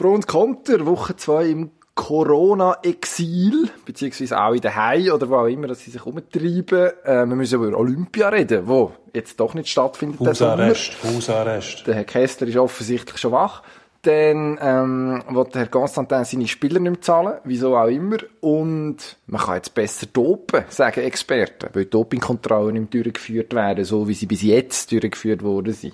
[0.00, 5.46] Pro und Konter, Woche 2 im Corona-Exil, beziehungsweise auch in der Hai oder wo auch
[5.46, 6.92] immer, dass sie sich umtreiben.
[7.04, 10.18] Äh, wir müssen über Olympia reden, wo jetzt doch nicht stattfindet.
[10.18, 11.86] Hausarrest, Hausarrest.
[11.86, 13.62] Der Herr Kessler ist offensichtlich schon wach.
[14.00, 18.16] Dann ähm, will der Herr Constantin seine Spieler nicht mehr zahlen, wieso auch immer.
[18.40, 24.08] Und man kann jetzt besser dopen, sagen Experten, weil Dopingkontrollen nicht mehr durchgeführt werden, so
[24.08, 25.92] wie sie bis jetzt durchgeführt worden sind.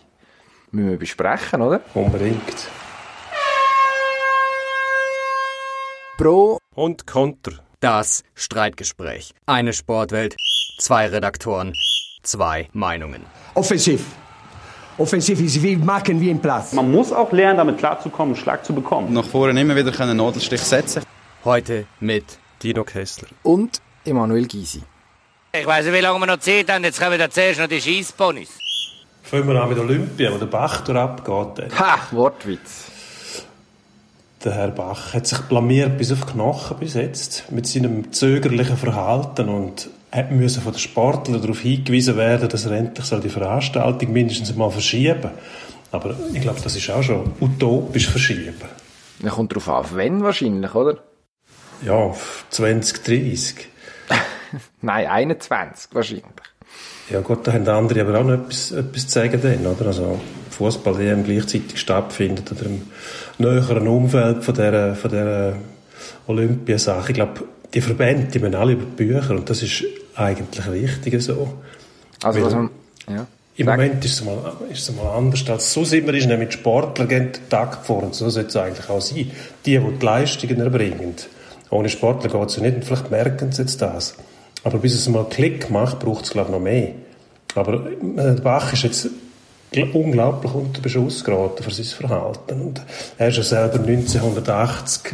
[0.70, 1.80] Müssen wir besprechen, oder?
[1.92, 2.68] Unbedingt.
[6.16, 7.52] Pro und Konter.
[7.80, 9.34] Das Streitgespräch.
[9.44, 10.34] Eine Sportwelt,
[10.78, 11.74] zwei Redaktoren,
[12.22, 13.26] zwei Meinungen.
[13.52, 14.02] Offensiv.
[14.96, 16.72] Offensiv ist wie machen wie im Platz.
[16.72, 19.12] Man muss auch lernen, damit klarzukommen, einen Schlag zu bekommen.
[19.12, 21.02] Nach vorne immer wieder einen Nadelstich setzen.
[21.44, 24.82] Heute mit Dino Kessler und Emanuel Gysi.
[25.52, 26.82] Ich weiß nicht, wie lange wir noch Zeit haben.
[26.82, 28.58] Jetzt kommen wir zuerst noch die Schießponys.
[29.22, 31.78] Fangen wir an mit Olympia, wo der Bach abgeht.
[31.78, 32.95] Ha, Wortwitz.
[34.46, 38.76] Der Herr Bach hat sich blamiert bis auf die Knochen bis jetzt mit seinem zögerlichen
[38.76, 44.12] Verhalten und hat müssen von den Sportlern darauf hingewiesen werden, dass er endlich die Veranstaltung
[44.12, 45.32] mindestens mal verschieben
[45.90, 48.54] Aber ich glaube, das ist auch schon utopisch verschieben.
[49.20, 50.98] Er kommt darauf an, wenn wahrscheinlich, oder?
[51.84, 53.56] Ja, auf 2030.
[54.82, 56.24] Nein, 21 wahrscheinlich.
[57.10, 59.86] Ja gut, da haben andere aber auch noch etwas, etwas zu sagen dann, oder?
[59.86, 62.82] Also Fußball WM gleichzeitig stattfindet oder im
[63.38, 65.56] näheren Umfeld von dieser, von dieser
[66.26, 67.12] Olympiasache.
[67.12, 71.22] Ich glaube, die Verbände, die müssen alle über die Bücher und das ist eigentlich richtig
[71.22, 71.54] so.
[72.22, 72.70] Also man,
[73.08, 73.26] ja.
[73.58, 76.52] Im Moment ist es, mal, ist es mal anders als so sind wir, ist nämlich
[76.52, 79.30] Sportler gehen den Tag vor und so sollte es eigentlich auch sein.
[79.64, 81.14] Die, die die Leistungen erbringen.
[81.70, 84.14] Ohne Sportler geht es ja nicht und vielleicht merken sie jetzt das.
[84.66, 86.88] Aber bis es mal Klick macht, braucht es glaube ich noch mehr.
[87.54, 89.08] Aber äh, Bach ist jetzt
[89.92, 92.60] unglaublich unter Beschuss geraten für sein Verhalten.
[92.60, 92.82] Und
[93.16, 95.12] er ist ja selber 1980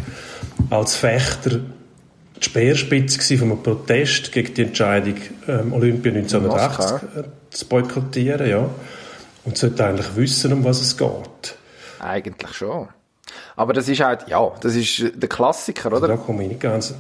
[0.71, 7.67] als Fechter die Speerspitze von einem Protest gegen die Entscheidung, ähm, Olympia 1980 äh, zu
[7.67, 8.71] boykottieren, ja.
[9.45, 11.57] Und sollte eigentlich wissen, um was es geht.
[12.01, 12.89] Eigentlich schon.
[13.55, 16.09] Aber das ist halt, ja, das ist der Klassiker, oder?
[16.09, 16.95] Da komme ich nicht ganz.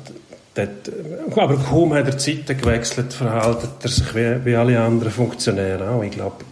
[0.54, 0.92] Dort,
[1.34, 5.88] aber kaum hat er die Zeiten gewechselt, verhält er sich wie, wie alle anderen Funktionäre
[5.88, 6.02] auch.
[6.02, 6.44] Ich glaube,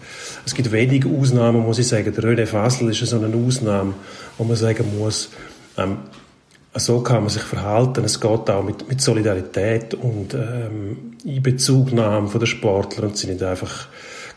[0.46, 2.10] es gibt wenige Ausnahmen, muss ich sagen.
[2.14, 3.92] Der René Fassel ist so eine Ausnahme,
[4.38, 5.30] wo man sagen muss,
[5.76, 5.98] ähm,
[6.74, 8.04] so kann man sich verhalten.
[8.04, 13.42] Es geht auch mit, mit Solidarität und ähm, Einbezugnahme von den Sportlern und sie nicht
[13.42, 13.88] einfach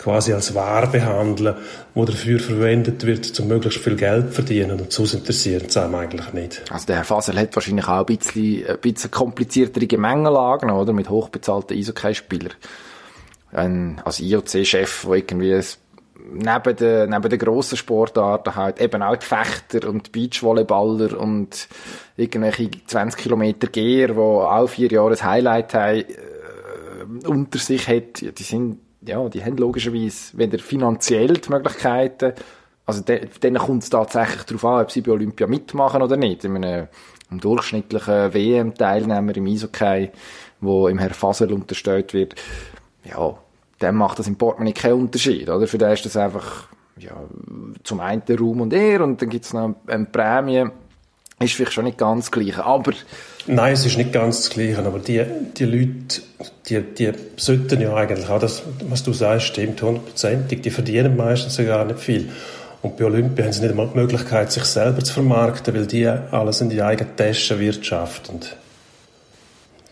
[0.04, 1.56] quasi als Ware behandeln,
[1.94, 4.82] wo dafür verwendet wird, um möglichst viel Geld zu verdienen.
[4.82, 6.62] Und so interessiert es einem eigentlich nicht.
[6.70, 10.92] Also der Herr Fasel hat wahrscheinlich auch ein bisschen, ein bisschen kompliziertere Gemengenlagen, oder?
[10.92, 12.54] Mit hochbezahlten Eishockey-Spielern.
[13.54, 15.62] Ein, als IOC-Chef, der irgendwie
[16.32, 21.68] neben den, neben den grossen Sportarten halt eben auch die Fechter und die Beachvolleyballer und
[22.18, 28.22] irgendwelche 20 Kilometer Geher, die auch vier Jahre ein Highlight haben, äh, unter sich hat,
[28.22, 32.34] die sind, ja, die haben logischerweise weder finanziell die Möglichkeiten,
[32.86, 36.44] also de, denen kommt es tatsächlich darauf an, ob sie bei Olympia mitmachen oder nicht.
[36.44, 36.88] In einem,
[37.32, 40.12] durchschnittlichen WM-Teilnehmer im Eishockey,
[40.62, 42.36] wo im Herr Fasel unterstellt wird,
[43.04, 43.36] ja,
[43.80, 45.66] dann macht das im Portemonnaie keinen Unterschied, oder?
[45.66, 47.16] Für den ist das einfach, ja,
[47.84, 50.68] zum einen der Raum und er und dann gibt es noch eine Prämie.
[51.40, 52.94] Ist vielleicht schon nicht ganz das Gleiche, aber...
[53.46, 55.22] Nein, es ist nicht ganz das Gleiche, aber die,
[55.58, 56.22] die Leute,
[56.70, 61.58] die, die sollten ja eigentlich auch, das, was du sagst, stimmt hundertprozentig, die verdienen meistens
[61.58, 62.30] gar nicht viel.
[62.82, 66.08] Und bei Olympia haben sie nicht einmal die Möglichkeit, sich selber zu vermarkten, weil die
[66.08, 68.40] alles in die eigenen Taschen wirtschaften.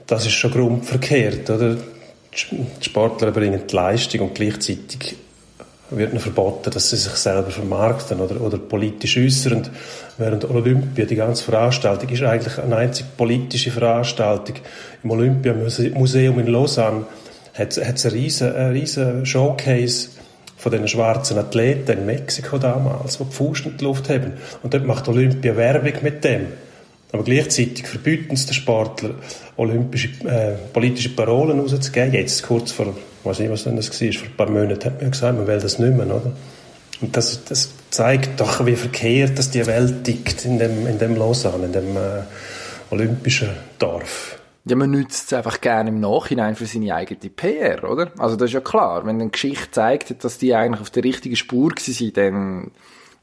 [0.08, 1.76] Das ist schon grundverkehrt, oder?
[1.76, 5.16] Die Sportler bringen die Leistung und gleichzeitig
[5.92, 9.68] wird ihnen verboten, dass sie sich selber vermarkten oder, oder politisch äußern.
[10.18, 14.56] Während Olympia, die ganze Veranstaltung, ist eigentlich eine einzige politische Veranstaltung.
[15.04, 17.06] Im Olympiamuseum in Lausanne
[17.54, 20.10] hat es einen riesen, einen riesen Showcase
[20.58, 24.34] von den schwarzen Athleten in Mexiko damals, die die Fuß in die Luft haben.
[24.64, 26.48] Und dort macht Olympia Werbung mit dem.
[27.12, 29.16] Aber gleichzeitig verbieten es den Sportler,
[29.58, 32.14] olympische, äh, politische Parolen rauszugeben.
[32.14, 35.38] Jetzt, kurz vor, weiß nicht, was das war, vor ein paar Monaten hat man gesagt,
[35.38, 36.32] man will das nicht mehr, oder?
[37.02, 41.16] Und das, das zeigt doch, wie verkehrt dass die Welt tickt in dem, in dem
[41.16, 42.22] Lausanne, in dem äh,
[42.92, 43.50] olympischen
[43.80, 44.38] Dorf.
[44.66, 48.12] Ja, man nützt es einfach gerne im Nachhinein für seine eigene PR, oder?
[48.20, 51.36] Also das ist ja klar, wenn eine Geschichte zeigt, dass die eigentlich auf der richtigen
[51.36, 52.72] Spur waren, dann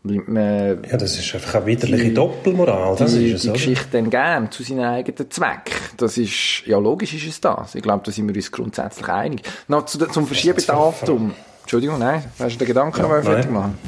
[0.03, 2.97] man ja, das ist einfach eine widerliche Doppelmoral.
[2.97, 5.71] Das die, ist es, die Geschichte dann gern zu seinen eigenen Zweck.
[5.97, 7.75] Das ist, ja, logisch ist es das.
[7.75, 9.43] Ich glaube, da sind wir uns grundsätzlich einig.
[9.67, 11.35] Noch zu, zum Verschiebedatum.
[11.63, 13.79] Entschuldigung, nein, hast du den Gedanken ja, fertig machen?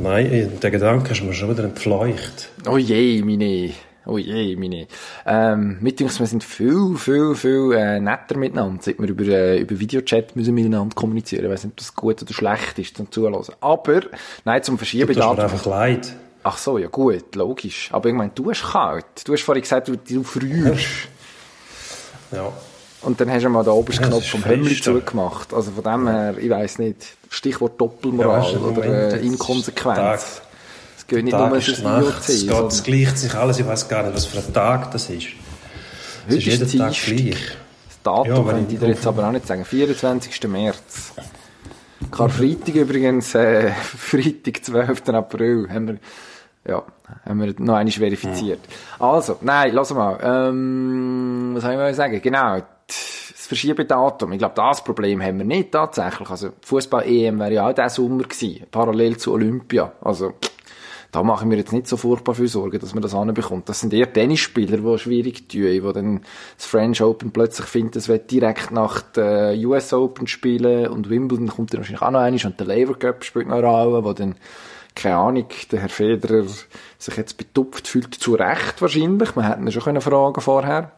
[0.00, 2.50] Nein, der Gedanke ist mir schon wieder entfleucht.
[2.68, 3.72] Oh je, meine.
[4.04, 4.86] Oh je, meine.
[5.24, 9.78] Ähm, mit wir sind viel, viel, viel äh, netter miteinander, seit wir über, äh, über
[9.78, 11.44] Videochat müssen miteinander kommunizieren.
[11.44, 13.40] Ich weiß nicht, ob das gut oder schlecht ist zum Zuhören.
[13.60, 14.00] Aber,
[14.44, 16.14] nein, zum Verschieben Du tust mir einfach leid.
[16.42, 17.90] Ach so, ja gut, logisch.
[17.92, 19.04] Aber ich meine, du hast kalt.
[19.24, 20.86] Du hast vorhin gesagt, du, du frierst.
[22.32, 22.50] Ja.
[23.02, 24.82] Und dann hast du mal den obersten Ja, Knopf vom ja.
[24.82, 25.52] zugemacht.
[25.52, 26.96] Also von dem her, ich weiss nicht,
[27.28, 30.40] Stichwort Ja, Doppelmoral weißt du, oder äh, Inkonsequenz.
[31.16, 33.88] Geht nicht Tag nur ist Nacht, IOC, es, geht, es gleicht sich alles, ich weiß
[33.88, 35.26] gar nicht, was für ein Tag das ist.
[36.28, 37.36] Es ist jeden Tag gleich.
[37.88, 39.64] Das Datum Ja, könnte ich dir jetzt aber auch nicht sagen.
[39.64, 40.48] 24.
[40.48, 41.12] März.
[42.10, 45.08] Karfreitag übrigens, äh, Freitag, 12.
[45.10, 45.98] April, haben wir,
[46.66, 46.82] ja,
[47.26, 48.60] haben wir noch einmal verifiziert.
[48.98, 52.20] Also, nein, lass mal, ähm, was soll ich mal sagen?
[52.20, 54.32] Genau, das Verschiebedatum.
[54.32, 56.28] Ich glaube, das Problem haben wir nicht tatsächlich.
[56.28, 59.92] Also, Fußball-EM wäre ja auch diesen Sommer gewesen, parallel zu Olympia.
[60.02, 60.34] Also,
[61.12, 63.68] da machen wir jetzt nicht so furchtbar viel Sorgen, dass man das anbekommt.
[63.68, 66.20] Das sind eher Tennisspieler, die schwierig tun, die dann
[66.56, 71.48] das French Open plötzlich finden, es wird direkt nach der US Open spielen und Wimbledon
[71.48, 74.12] kommt dann wahrscheinlich auch noch eins und der Labour Cup spielt noch eine Rolle, wo
[74.14, 74.36] dann
[74.94, 76.44] keine Ahnung, der Herr Federer
[76.98, 79.34] sich jetzt betupft fühlt, zu Recht wahrscheinlich.
[79.34, 80.92] Man hätte ihn schon können fragen vorher.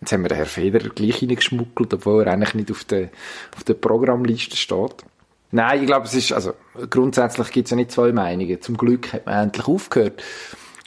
[0.00, 3.10] Jetzt haben wir den Herr Federer gleich reingeschmuggelt, obwohl er eigentlich nicht auf der,
[3.56, 5.04] auf der Programmliste steht.
[5.50, 6.54] Nein, ich glaube, es ist, also,
[6.90, 8.60] grundsätzlich gibt es ja nicht zwei Meinungen.
[8.60, 10.22] Zum Glück hat man endlich aufgehört.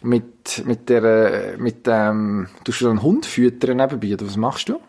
[0.03, 4.79] Mit, mit der, mit dem, du schon einen Hund füttern nebenbei, oder was machst du?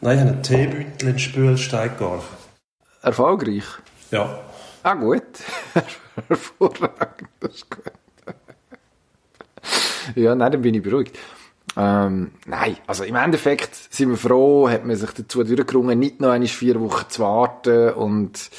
[0.00, 2.36] Nein, ich habe einen Teebeutel in den Spülsteig geworfen.
[3.02, 3.64] Erfolgreich?
[4.10, 4.40] Ja.
[4.82, 5.22] Ah, gut.
[6.28, 7.92] Hervorragend, das ist gut.
[10.14, 11.18] ja, nein, dann bin ich beruhigt.
[11.76, 16.30] Ähm, nein, also im Endeffekt sind wir froh, hat man sich dazu durchgerungen, nicht noch
[16.30, 18.50] einmal vier Wochen zu warten und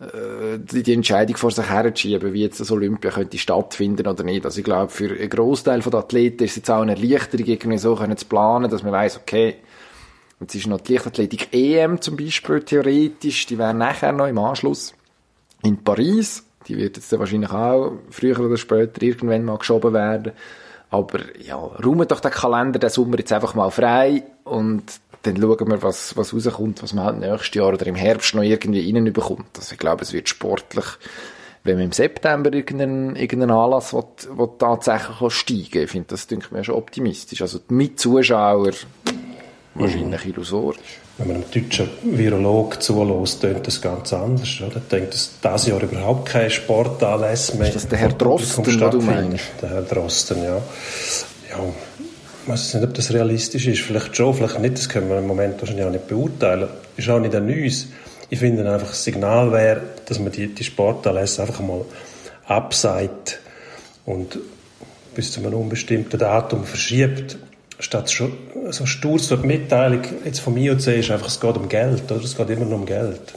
[0.00, 4.44] äh, die, Entscheidung vor sich herzuschieben, wie jetzt das Olympia könnte stattfinden oder nicht.
[4.46, 7.78] Also ich glaube, für einen Großteil der Athleten ist es jetzt auch eine Erleichterung, irgendwie
[7.78, 9.56] so können zu planen, dass man weiß, okay,
[10.40, 14.94] jetzt ist noch die Leichtathletik EM zum Beispiel theoretisch, die wäre nachher noch im Anschluss
[15.62, 16.42] in Paris.
[16.68, 20.32] Die wird jetzt wahrscheinlich auch früher oder später irgendwann mal geschoben werden.
[20.90, 24.84] Aber ja, räumen doch den Kalender den Sommer jetzt einfach mal frei und
[25.22, 28.42] dann schauen wir, was, was rauskommt, was man halt nächstes Jahr oder im Herbst noch
[28.42, 29.56] irgendwie reinbekommt.
[29.56, 30.84] Also ich glaube, es wird sportlich,
[31.64, 35.82] wenn man im September irgendeinen, irgendeinen Anlass will, will tatsächlich steigen will.
[35.82, 37.42] Ich finde, das denke mir schon optimistisch.
[37.42, 38.72] Also mit Zuschauer
[39.78, 40.78] wahrscheinlich illusorisch.
[41.18, 44.60] Wenn man einem deutschen Virolog zulässt, tönt das ganz anders.
[44.60, 44.76] Oder?
[44.76, 48.90] Ich denke, dass dieses Jahr überhaupt keine Sportanlässe mehr Ist das der Herr Drosten, den
[48.90, 49.44] du meinst?
[49.62, 50.56] Der Herr Drosten, ja.
[51.50, 51.58] Ja,
[52.42, 53.80] ich weiß nicht, ob das realistisch ist.
[53.80, 54.76] Vielleicht schon, vielleicht nicht.
[54.76, 56.68] Das können wir im Moment wahrscheinlich auch nicht beurteilen.
[56.96, 57.88] Ist auch nicht an uns.
[58.28, 61.84] Ich finde einfach, das Signal wäre, dass man die, die Sportanlässe einfach mal
[62.46, 63.40] abseit
[64.04, 64.38] und
[65.14, 67.38] bis zu einem unbestimmten Datum verschiebt.
[67.78, 72.10] Statt so stur so die Mitteilung jetzt vom IOC ist einfach, es geht um Geld,
[72.10, 72.24] oder?
[72.24, 73.34] Es geht immer nur um Geld.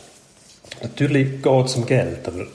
[0.82, 2.46] Natürlich geht es um Geld, aber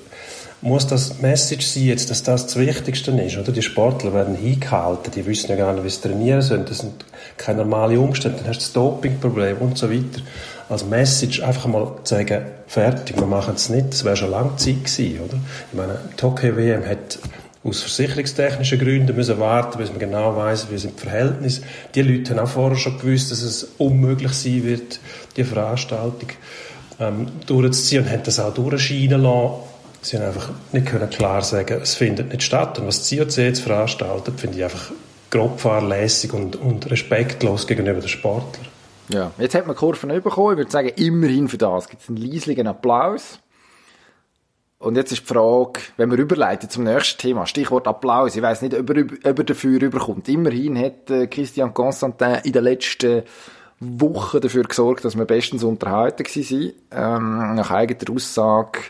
[0.64, 3.52] muss das Message sein, jetzt, dass das das Wichtigste ist, oder?
[3.52, 7.04] Die Sportler werden hingehalten, die wissen ja gar nicht, wie sie trainieren sollen, das sind
[7.36, 10.22] keine normalen Umstände, dann hast du das Dopingproblem und so weiter.
[10.70, 14.84] Als Message einfach mal sagen, fertig, wir machen es nicht, das wäre schon lange Zeit
[14.84, 15.38] gewesen, oder?
[15.70, 17.19] Ich meine, die Hockey-WM hat
[17.64, 21.62] aus versicherungstechnischen Gründen müssen warten, bis man genau weiß, wie sind die Verhältnisse.
[21.94, 25.00] Die Leute haben auch vorher schon gewusst, dass es unmöglich sein wird,
[25.37, 26.28] die Veranstaltung
[27.00, 29.54] ähm, durchzuziehen und haben das auch durchscheinen lassen.
[30.02, 32.78] Sie haben einfach nicht können klar sagen, es findet nicht statt.
[32.78, 34.92] Und was das IOC jetzt veranstaltet, finde ich einfach
[35.30, 38.66] grob fahrlässig und, und respektlos gegenüber den Sportlern.
[39.09, 40.52] Ja, jetzt hat man Kurven bekommen.
[40.52, 43.38] Ich würde sagen, immerhin für das gibt es einen leislichen Applaus.
[44.85, 48.37] Und jetzt ist die Frage, wenn wir überleiten zum nächsten Thema, Stichwort Applaus.
[48.37, 50.29] Ich weiß nicht, ob er, ob er dafür überkommt.
[50.29, 53.23] Immerhin hat äh, Christian Constantin in den letzten
[53.81, 56.73] Wochen dafür gesorgt, dass wir bestens unterhalten waren.
[56.91, 58.81] Ähm, nach eigener Aussage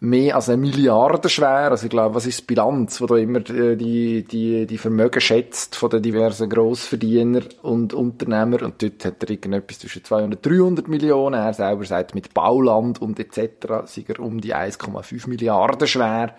[0.00, 1.70] mehr als eine Milliarde schwer.
[1.70, 5.20] Also ich glaube, was ist die Bilanz, wo da immer äh, die, die, die Vermögen
[5.20, 8.62] schätzt von den diversen Grossverdiener und Unternehmer.
[8.62, 11.34] Und dort hat er irgendetwas zwischen 200 und 300 Millionen.
[11.40, 13.86] Er selber sagt, mit Bauland und etc.
[13.86, 16.34] sind er um die 1,5 Milliarden schwer.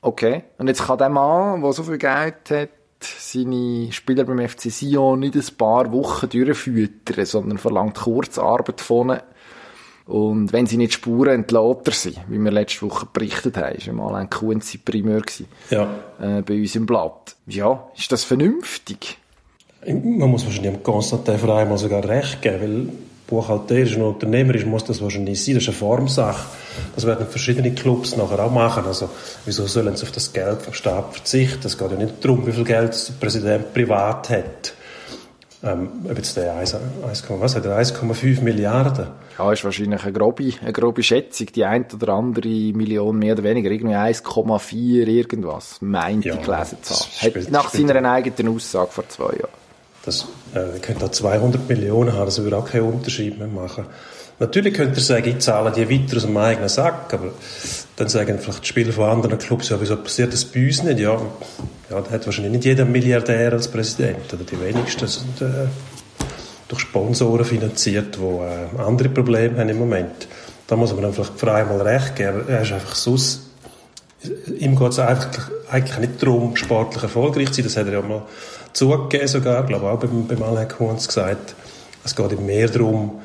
[0.00, 0.44] Okay.
[0.58, 5.20] Und jetzt kann der Mann, der so viel Geld hat, seine Spieler beim FC Sion
[5.20, 9.20] nicht ein paar Wochen durchfüttern, sondern verlangt Kurzarbeit von ihnen.
[10.06, 13.98] Und wenn sie nicht spuren, entlädt er sie, wie wir letzte Woche berichtet haben.
[13.98, 15.88] War mal ein Kunzi Primär gewesen, Ja.
[16.20, 17.34] äh, bei uns im Blatt.
[17.46, 19.18] Ja, ist das vernünftig?
[19.86, 22.88] Man muss wahrscheinlich dem Konstantin vor allem sogar recht geben, weil
[23.26, 25.54] buchhalterisch und unternehmerisch muss das wahrscheinlich sein.
[25.54, 26.46] Das ist eine Formsache.
[26.94, 28.84] Das werden verschiedene Clubs nachher auch machen.
[28.86, 29.08] Also,
[29.44, 31.66] wieso sollen sie auf das Geld vom Staat verzichten?
[31.66, 34.74] Es geht ja nicht darum, wie viel Geld der Präsident privat hat.
[35.66, 36.74] Ähm, ob jetzt der 1,
[37.08, 37.76] 1, was hat er?
[37.78, 39.08] 1,5 Milliarden.
[39.36, 41.48] Ja, ist wahrscheinlich eine grobe, eine grobe Schätzung.
[41.54, 43.70] Die eine oder andere Million mehr oder weniger.
[43.70, 45.78] Irgendwie 1,4 irgendwas.
[45.80, 47.46] Meint Ja, die gelesen zu haben.
[47.50, 49.48] nach spielt- seiner eigenen Aussage vor zwei Jahren.
[50.04, 53.86] Das äh, könnte auch 200 Millionen haben, das würde auch keinen Unterschied mehr machen.
[54.38, 57.32] Natürlich könnte er sagen, ich zahle die weiter aus dem eigenen Sack, aber
[57.96, 60.98] dann sagen vielleicht die Spieler von anderen Clubs, ja, wieso passiert das bei uns nicht?
[60.98, 61.20] Ja,
[61.90, 65.68] ja da hat wahrscheinlich nicht jeder Milliardär als Präsident, oder die wenigsten sind äh,
[66.68, 70.28] durch Sponsoren finanziert, die äh, andere Probleme haben im Moment.
[70.66, 72.42] Da muss man dann vielleicht frei mal recht geben.
[72.48, 73.46] Er ist einfach sonst
[74.58, 77.64] ihm geht es eigentlich, eigentlich nicht darum, sportlich erfolgreich zu sein.
[77.64, 78.22] Das hat er ja mal
[78.72, 81.54] zugegeben sogar, ich glaube auch beim, beim Alain Kunz gesagt.
[82.04, 83.20] Es geht ihm mehr darum,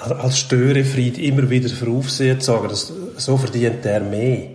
[0.00, 4.50] als Störefried immer wieder für Aufsehen zu sagen, dass, so verdient er mehr.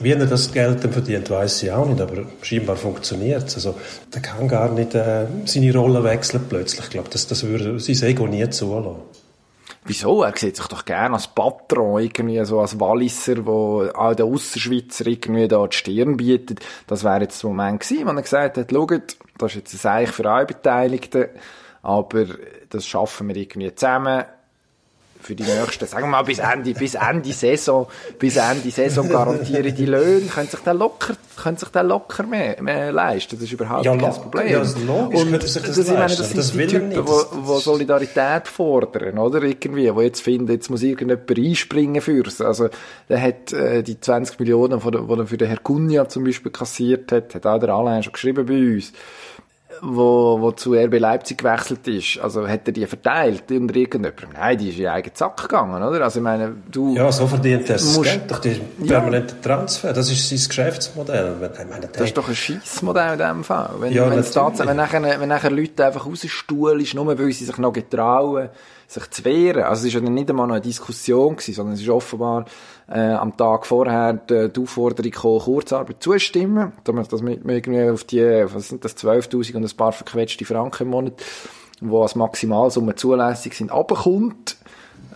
[0.00, 3.56] Wie er das Geld dann verdient, weiß ich auch nicht, aber scheinbar funktioniert es.
[3.56, 3.74] Also,
[4.14, 6.84] der kann gar nicht äh, seine Rolle wechseln plötzlich.
[6.84, 9.02] Ich glaube, das, das würde sein Ego nie zulassen.
[9.84, 10.22] Wieso?
[10.22, 15.06] Er sieht sich doch gerne als Patron, irgendwie so als Walliser, wo all den Ausserschweizer
[15.06, 16.60] irgendwie da die Stirn bietet.
[16.86, 19.78] Das wäre jetzt der Moment gewesen, wo er gesagt hat, schaut, das ist jetzt ein
[19.78, 21.26] Seich für alle Beteiligten,
[21.82, 22.26] aber
[22.68, 24.24] das schaffen wir irgendwie zusammen.
[25.20, 27.86] Für die nächsten, sagen wir mal, bis Ende, bis Ende Saison,
[28.18, 32.62] bis Ende Saison garantiere die Löhne, können sich dann locker, können sich dann locker mehr,
[32.62, 33.36] mehr leisten.
[33.36, 34.48] Das ist überhaupt Ja, kein Problem.
[34.48, 36.90] ja, das ist logisch, Und sich das ich meine, das das sind will die Typen,
[37.06, 39.42] Das- wo Solidarität fordern, oder?
[39.42, 42.40] Irgendwie, wo jetzt finden, jetzt muss irgendjemand einspringen für's.
[42.40, 42.68] Also,
[43.08, 44.86] der hat, äh, die 20 Millionen, die
[45.18, 48.46] er für den Herr Gunja zum Beispiel kassiert hat, hat auch der Alain schon geschrieben
[48.46, 48.92] bei uns,
[49.82, 52.18] wo, wo zu RB Leipzig gewechselt ist.
[52.18, 54.30] Also, hat er die verteilt unter irgendjemandem?
[54.34, 56.02] Nein, die ist in den eigenen Zack gegangen, oder?
[56.04, 59.92] Also, ich meine, du, Ja, so verdient er das Geld durch die permanenten Transfer.
[59.92, 61.36] Das ist sein Geschäftsmodell.
[61.40, 63.70] Ich meine, Das ist doch ein Scheissmodell in dem Fall.
[63.78, 67.58] Wenn, Ja, wenn, wenn, nachher, wenn nachher Leute einfach rausstuhlen, ist nur weil sie sich
[67.58, 68.48] noch getrauen,
[68.86, 69.64] sich zu wehren.
[69.64, 72.46] Also es ist ja nicht einmal noch eine Diskussion gewesen, sondern es ist offenbar
[72.90, 78.04] äh, am Tag vorher die, die Aufforderung gekommen, Kurzarbeit zuzustimmen, damit dass man irgendwie auf
[78.04, 81.14] die, was sind das, 12'000 und ein paar verquetschte Franken im Monat,
[81.80, 84.57] wo als Maximalsumme zulässig sind, abkommt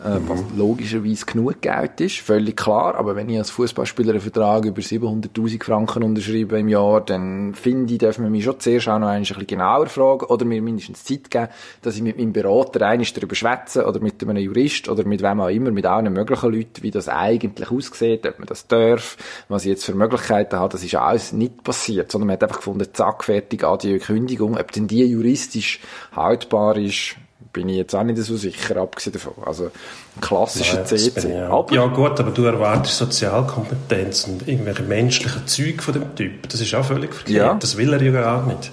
[0.04, 2.96] äh, was logischerweise genug Geld ist, völlig klar.
[2.96, 7.92] Aber wenn ich als Fußballspieler einen Vertrag über 700.000 Franken unterschreibe im Jahr, dann finde
[7.92, 11.04] ich, dürfen wir mich schon zuerst auch noch ein bisschen genauer fragen oder mir mindestens
[11.04, 11.48] Zeit geben,
[11.82, 15.40] dass ich mit meinem Berater einmal darüber schwätze oder mit einem Jurist oder mit wem
[15.40, 19.16] auch immer, mit allen möglichen Leuten, wie das eigentlich aussieht, ob man das darf,
[19.48, 20.72] was ich jetzt für Möglichkeiten habe.
[20.72, 24.56] Das ist alles nicht passiert, sondern man hat einfach gefunden, zack, fertig, adieu, Kündigung.
[24.58, 25.80] Ob denn die juristisch
[26.14, 27.16] haltbar ist,
[27.52, 29.34] bin ich jetzt auch nicht so sicher, abgesehen davon.
[29.44, 31.40] Also, ein klassischer Ja, CC.
[31.42, 36.48] Aber, ja gut, aber du erwartest Sozialkompetenz und irgendwelche menschlichen Züge von dem Typ.
[36.48, 37.36] Das ist auch völlig verkehrt.
[37.36, 37.54] Ja.
[37.54, 38.70] Das will er ja gar nicht.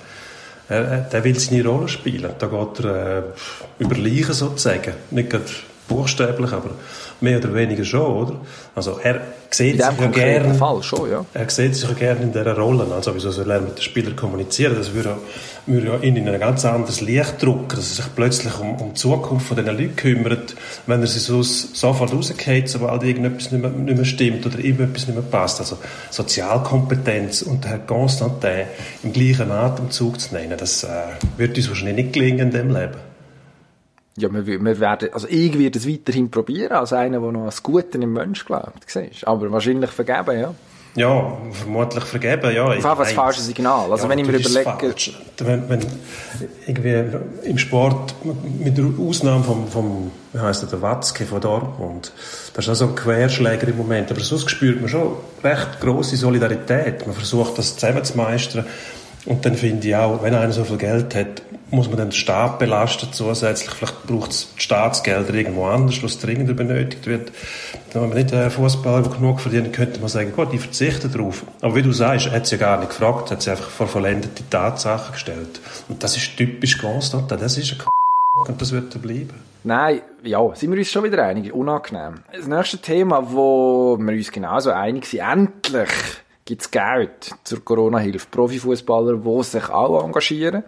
[0.68, 2.32] Er, er, der will seine Rolle spielen.
[2.38, 3.24] Da geht er äh,
[3.80, 4.94] über Leichen sozusagen.
[5.12, 5.46] Nicht gerade
[5.88, 6.70] buchstäblich, aber
[7.20, 8.36] mehr oder weniger schon, oder?
[8.76, 11.26] Also er sieht sich ja gerne Fall schon, ja.
[11.34, 12.86] er sieht sich ja gerne in dieser Rolle.
[12.94, 14.76] Also, wieso soll er mit den Spielern kommunizieren?
[14.78, 15.18] Das würde,
[15.66, 18.94] würde ja in ein ganz anderes Licht drücken, dass er sich plötzlich um, um die
[18.96, 20.56] Zukunft von diesen Leuten kümmert,
[20.88, 24.82] wenn er sie so, sofort rausgeht, sobald irgendetwas nicht mehr, nicht mehr stimmt oder ihm
[24.82, 25.60] etwas nicht mehr passt.
[25.60, 25.78] Also,
[26.12, 28.66] Sozialkompetenz und Herr Constantin
[29.04, 30.90] im gleichen Atemzug zu nennen, das äh,
[31.38, 33.10] wird uns wahrscheinlich nicht gelingen in diesem Leben.
[34.18, 37.64] Ja, wir, wir werden, also ich werde es weiterhin probieren, als einer, der noch das
[37.64, 39.26] Gute im Mensch glaubt, siehst.
[39.26, 40.54] Aber wahrscheinlich vergeben, ja.
[41.00, 42.66] Ja, vermutlich vergeben, ja.
[42.66, 43.90] Auf jeden Fall das falsche Signal.
[43.90, 44.94] Also wenn ich mir überlege-.
[45.38, 45.80] Wenn, wenn
[46.68, 48.16] irgendwie im Sport,
[48.60, 52.12] mit der Ausnahme vom, vom wie heisst der, der Watzke von Dortmund,
[52.54, 56.18] das ist auch so ein Querschläger im Moment, aber sonst spürt man schon recht grosse
[56.18, 57.08] Solidarität.
[57.08, 58.66] Man versucht das zusammen zu meistern.
[59.26, 62.60] Und dann finde ich auch, wenn einer so viel Geld hat, muss man den Staat
[62.60, 63.70] belasten zusätzlich.
[63.72, 67.32] Vielleicht braucht es Staatsgelder irgendwo anders, was dringender benötigt wird.
[67.94, 71.44] Wenn man nicht einen Fußballer der genug verdient, könnte man sagen, gut, ich verzichte darauf.
[71.62, 73.88] Aber wie du sagst, er hat sie ja gar nicht gefragt, hat sie einfach vor
[73.88, 75.60] vollendete Tatsachen gestellt.
[75.88, 77.90] Und das ist typisch Constantin, das ist ein K
[78.48, 79.34] und das wird er bleiben.
[79.64, 81.54] Nein, ja, sind wir uns schon wieder einig.
[81.54, 82.16] Unangenehm.
[82.32, 85.90] Das nächste Thema, wo wir uns genauso einig sind, endlich
[86.46, 88.28] gibt es Geld zur Corona-Hilfe.
[88.32, 90.64] Profifußballer, die sich auch engagieren.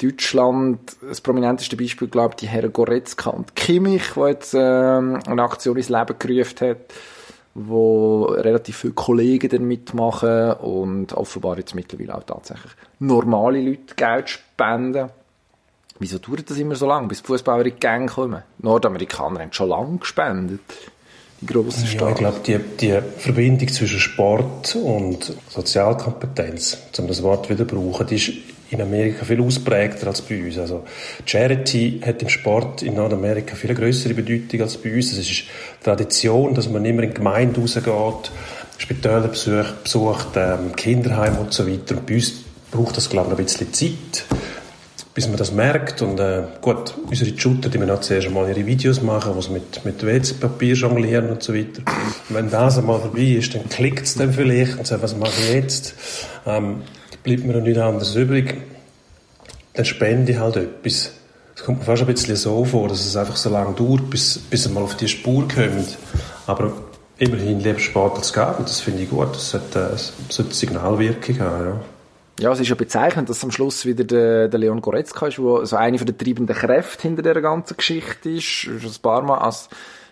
[0.00, 5.42] Deutschland, das prominenteste Beispiel, glaube ich, die Herren Goretzka und Kimmich, die jetzt ähm, eine
[5.42, 6.76] Aktion ins Leben gerufen hat,
[7.54, 14.28] wo relativ viele Kollegen dann mitmachen und offenbar jetzt mittlerweile auch tatsächlich normale Leute Geld
[14.30, 15.10] spenden.
[15.98, 18.42] Wieso dauert das immer so lange, bis die Fußballer in die Gang kommen?
[18.58, 20.60] Die Nordamerikaner haben schon lange gespendet.
[21.40, 22.12] Die grossen Ja, Stars.
[22.12, 28.06] ich glaube, die, die Verbindung zwischen Sport und Sozialkompetenz, um das Wort wieder zu brauchen,
[28.06, 28.32] die ist
[28.70, 30.58] in Amerika viel ausprägter als bei uns.
[30.58, 30.84] Also
[31.24, 35.12] Charity hat im Sport in Nordamerika viel größere Bedeutung als bei uns.
[35.12, 35.44] Es ist
[35.82, 38.30] Tradition, dass man immer in die Gemeinde rausgeht,
[38.76, 41.96] Spitäler besucht, besucht ähm, Kinderheim und so weiter.
[41.96, 44.26] Und bei uns braucht das, glaube ich, ein bisschen Zeit
[45.18, 46.00] bis man das merkt.
[46.00, 49.84] Und äh, gut, unsere Shooter, die auch zuerst einmal ihre Videos machen, wo sie mit,
[49.84, 51.82] mit WC-Papier jonglieren und so weiter.
[52.28, 55.32] Und wenn das einmal vorbei ist, dann klickt es dann vielleicht und sagt, was mache
[55.40, 55.94] ich jetzt?
[56.46, 56.82] Ähm,
[57.22, 58.62] bleibt mir noch nichts anderes übrig.
[59.74, 61.12] Dann spende ich halt etwas.
[61.54, 64.38] Es kommt mir fast ein bisschen so vor, dass es einfach so lange dauert, bis,
[64.38, 65.98] bis mal auf die Spur kommt.
[66.46, 66.72] Aber
[67.18, 69.34] immerhin lieber Sport als Garten, das finde ich gut.
[69.34, 71.80] Das sollte, äh, das sollte Signalwirkung haben, ja.
[72.40, 75.66] Ja, es ist ja bezeichnend, dass am Schluss wieder der, der Leon Goretzka ist, der
[75.66, 78.64] so eine der treibenden Kräfte hinter dieser ganzen Geschichte ist.
[78.64, 79.68] Ist ein paar Mal als,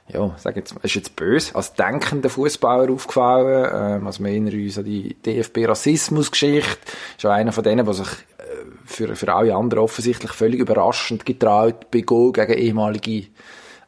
[0.09, 4.01] ja, sag jetzt, ist jetzt böse, als denkender Fußballer aufgefallen.
[4.01, 6.79] Ähm, also wir erinnern uns an die DFB-Rassismus-Geschichte.
[7.17, 8.09] Ist ja einer von denen, der sich
[8.39, 8.43] äh,
[8.85, 13.29] für, für alle anderen offensichtlich völlig überraschend getraut, bei Goal gegen ehemalige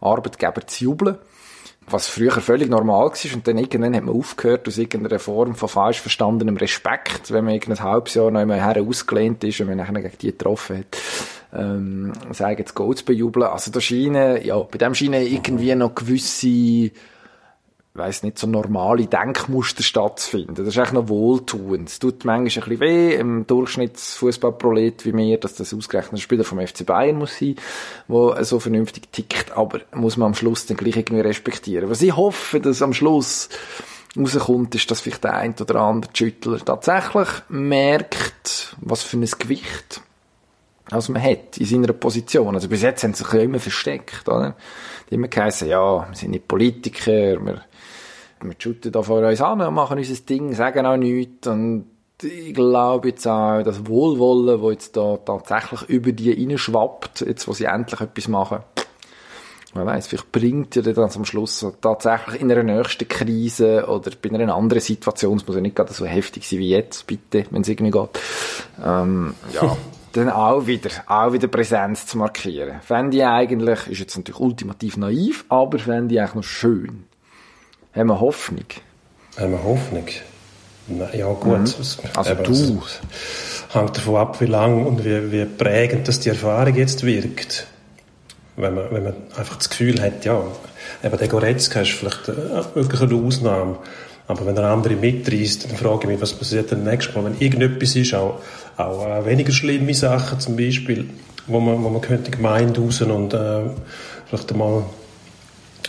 [0.01, 1.19] Arbeitgeber zu jubeln
[1.91, 5.69] was früher völlig normal war und dann irgendwann hat man aufgehört aus irgendeiner Form von
[5.69, 9.79] falsch verstandenem Respekt, wenn man irgendein halbes Jahr noch einmal her ausgelehnt ist und man
[9.79, 10.99] nachher gegen die getroffen hat,
[11.53, 13.47] ähm, sagen, jetzt Goal zu bejubeln.
[13.47, 16.91] Also da scheinen, ja, bei dem scheinen irgendwie noch gewisse
[17.99, 20.55] weiss nicht, so normale Denkmuster stattfinden.
[20.55, 21.89] Das ist eigentlich noch wohltuend.
[21.89, 26.45] Es tut manchmal ein bisschen weh, im Durchschnittsfußballprolet wie mir, dass das ausgerechnet ein Spieler
[26.45, 27.57] vom FC Bayern muss sein,
[28.09, 31.91] der so vernünftig tickt, aber muss man am Schluss dann gleich irgendwie respektieren.
[31.91, 33.51] Was ich hoffe, dass am Schluss
[34.17, 40.01] rauskommt, ist, dass vielleicht der ein oder andere Schüttler tatsächlich merkt, was für ein Gewicht
[40.91, 42.55] als man hat in seiner Position.
[42.55, 44.55] Also bis jetzt haben sie sich ja immer versteckt, oder?
[45.11, 47.13] Die immer geheißen, ja, wir sind nicht Politiker,
[47.45, 47.63] wir,
[48.41, 51.47] wir shooten da vor uns an und machen unser Ding, sagen auch nichts.
[51.47, 51.87] Und
[52.23, 57.53] ich glaube jetzt auch, das Wohlwollen, das jetzt da tatsächlich über die reinschwappt, jetzt wo
[57.53, 58.61] sie endlich etwas machen,
[59.75, 64.31] man weiß, vielleicht bringt ihr dann am Schluss tatsächlich in einer nächsten Krise oder bei
[64.31, 67.63] einer anderen Situation, es muss ja nicht gerade so heftig sein wie jetzt, bitte, wenn
[67.63, 68.11] es irgendwie geht,
[68.85, 69.77] ähm, ja,
[70.19, 72.81] dann auch wieder, auch wieder Präsenz zu markieren.
[72.83, 77.05] Fände ich eigentlich, ist jetzt natürlich ultimativ naiv, aber fände ich eigentlich noch schön.
[77.95, 78.65] Haben wir Hoffnung?
[79.39, 80.05] Haben wir Hoffnung?
[80.89, 81.63] Na, ja, gut.
[81.79, 82.53] Es- Also eben, du.
[82.53, 87.67] es hängt davon ab, wie lang und wie, wie prägend das die Erfahrung jetzt wirkt.
[88.57, 90.43] Wenn man, wenn man einfach das Gefühl hat, ja,
[91.05, 92.35] eben der Goretzka ist vielleicht äh,
[92.75, 93.77] wirklich eine Ausnahme.
[94.29, 97.41] Aber wenn er andere mitreißt, dann frage ich mich, was passiert dann nächstes Mal, wenn
[97.41, 98.41] irgendetwas ist, auch,
[98.77, 101.09] auch äh, weniger schlimme Sachen zum Beispiel,
[101.47, 103.61] wo man, wo man könnte Gemeinde raus und äh,
[104.27, 104.85] vielleicht einmal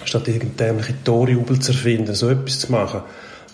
[0.06, 3.02] statt irgendeine dämliche Torjubel zu erfinden, so etwas zu machen,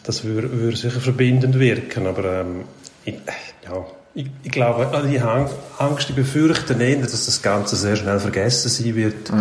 [0.03, 2.05] das würde, würde sicher verbindend wirken.
[2.05, 2.65] Aber ähm,
[3.05, 3.15] ich,
[3.63, 7.95] ja, ich, ich glaube, also die Hang- Angst, ich befürchte eher, dass das Ganze sehr
[7.95, 9.31] schnell vergessen sein wird.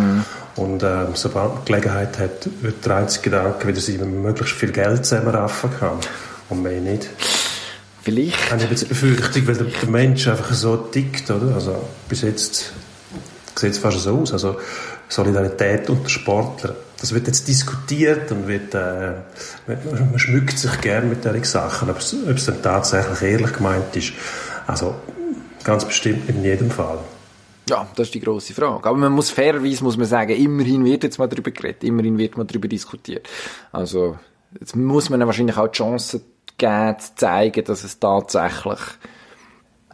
[0.55, 4.55] Und ähm, sobald man Gelegenheit hat, wird der einzige Gedanke wieder sein, wenn man möglichst
[4.55, 5.97] viel Geld zusammenraffen kann.
[6.49, 7.09] Und mehr nicht.
[8.03, 8.51] Vielleicht.
[8.51, 11.55] Habe ich jetzt die Befürchtung, weil der, Mensch einfach so tickt, oder?
[11.55, 11.75] Also
[12.07, 12.71] bis jetzt
[13.55, 14.31] sieht es fast so aus.
[14.31, 14.59] Also
[15.09, 16.75] Solidarität unter Sportlern.
[16.99, 19.13] Das wird jetzt diskutiert und wird, äh,
[19.67, 23.95] man, schmückt sich gern mit diesen Sachen, ob es, ob es dann tatsächlich ehrlich gemeint
[23.95, 24.13] ist.
[24.67, 24.95] Also
[25.63, 26.99] ganz bestimmt in jedem Fall.
[27.69, 28.87] Ja, das ist die grosse Frage.
[28.87, 32.37] Aber man muss fairerweise muss man sagen, immerhin wird jetzt mal darüber geredet, immerhin wird
[32.37, 33.27] mal darüber diskutiert.
[33.71, 34.17] Also,
[34.59, 36.21] jetzt muss man wahrscheinlich auch die Chance
[36.57, 38.79] geben, zu zeigen, dass es tatsächlich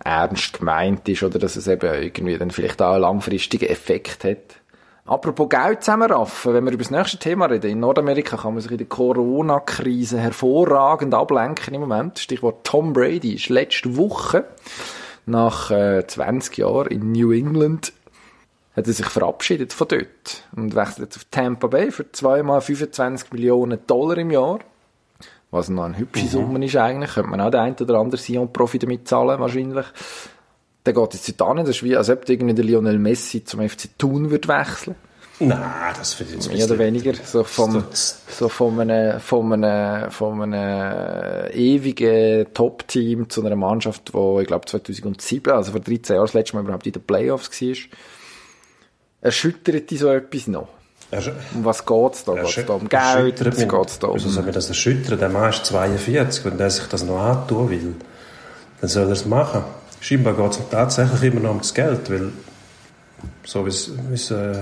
[0.03, 4.61] ernst gemeint ist oder dass es eben irgendwie dann vielleicht auch einen langfristigen Effekt hat.
[5.05, 8.71] Apropos Geld zusammenraffen, wenn wir über das nächste Thema reden, in Nordamerika kann man sich
[8.71, 12.19] in der Corona-Krise hervorragend ablenken im Moment.
[12.19, 14.45] Stichwort Tom Brady ist letzte Woche
[15.31, 17.93] nach äh, 20 Jahren in New England
[18.75, 23.31] hat er sich verabschiedet von dort und wechselt jetzt auf Tampa Bay für zweimal 25
[23.33, 24.59] Millionen Dollar im Jahr.
[25.49, 27.11] Was noch eine hübsche Summe ist eigentlich.
[27.13, 29.85] Könnte man auch den einen oder anderen Sion-Profi damit zahlen, wahrscheinlich.
[30.85, 33.67] Dann geht es jetzt an, das ist wie, als ob irgendwie der Lionel Messi zum
[33.67, 34.95] FC Thun wechseln.
[35.41, 37.13] Nein, das finde ich jetzt Mehr oder weniger.
[37.23, 37.83] So vom,
[38.29, 44.65] so von einem, von einem, von einem ewigen Top-Team zu einer Mannschaft, die, ich glaube,
[44.65, 47.75] 2007, also vor 13 Jahren, das letzte Mal überhaupt in den Playoffs war.
[49.21, 50.67] Erschüttert dich so etwas noch?
[51.53, 52.33] Um was geht's da?
[52.35, 53.43] Geht's da um Geld?
[53.43, 54.15] Mich- Geht's da um...
[54.15, 55.19] Wieso soll mir das erschüttern?
[55.19, 57.95] Der Mann ist 42, wenn der sich das noch antun will,
[58.79, 59.63] dann soll er es machen.
[59.99, 62.31] Scheinbar geht es tatsächlich immer noch um das Geld, weil
[63.43, 64.53] so wie es, äh,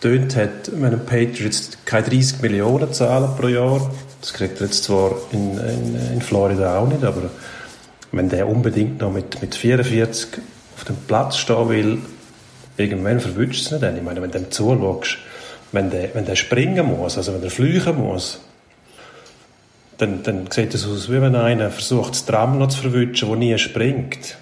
[0.00, 4.84] tönt hat, wenn ein Patriots keine 30 Millionen zahlen pro Jahr, das kriegt er jetzt
[4.84, 7.30] zwar in, in, in Florida auch nicht, aber
[8.12, 10.40] wenn der unbedingt noch mit, mit 44
[10.76, 11.98] auf dem Platz stehen will,
[12.76, 13.82] irgendwann verwünscht es nicht.
[13.96, 15.18] Ich meine, wenn du dem zuschaust,
[15.72, 18.40] wenn der, wenn der springen muss, also wenn der flüchen muss,
[19.98, 23.34] dann, dann sieht es aus, wie wenn einer versucht, das Tram noch zu verwünschen, wo
[23.34, 24.36] nie springt.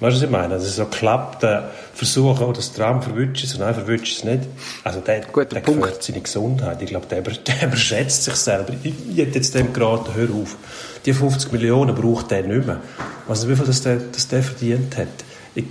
[0.00, 0.54] Weißt du, was ich meine?
[0.54, 4.42] Also so klappt der Versuch, auch das Tram verwünschen zu, nein, verwünscht es nicht.
[4.84, 5.80] Also der, Guter der Punkt.
[5.82, 6.82] gefährdet seine Gesundheit.
[6.82, 8.72] Ich glaube, der, der überschätzt sich selber.
[8.82, 10.56] Ich, hätte jetzt dem geraten, hör auf.
[11.04, 12.80] Die 50 Millionen braucht der nicht mehr.
[13.28, 15.08] Also wie viel das der, das der verdient hat.
[15.54, 15.64] Ich,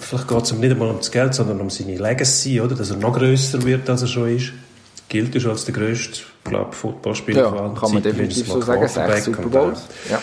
[0.00, 2.74] vielleicht geht es ihm nicht einmal um das Geld, sondern um seine Legacy, oder?
[2.74, 4.52] Dass er noch grösser wird, als er schon ist.
[5.08, 8.86] Gilt er schon als der grösste, glaube Footballspieler Ja, kann man definitiv so sagen.
[8.88, 9.78] Sechs Super Bowls.
[10.08, 10.22] äh, Ja.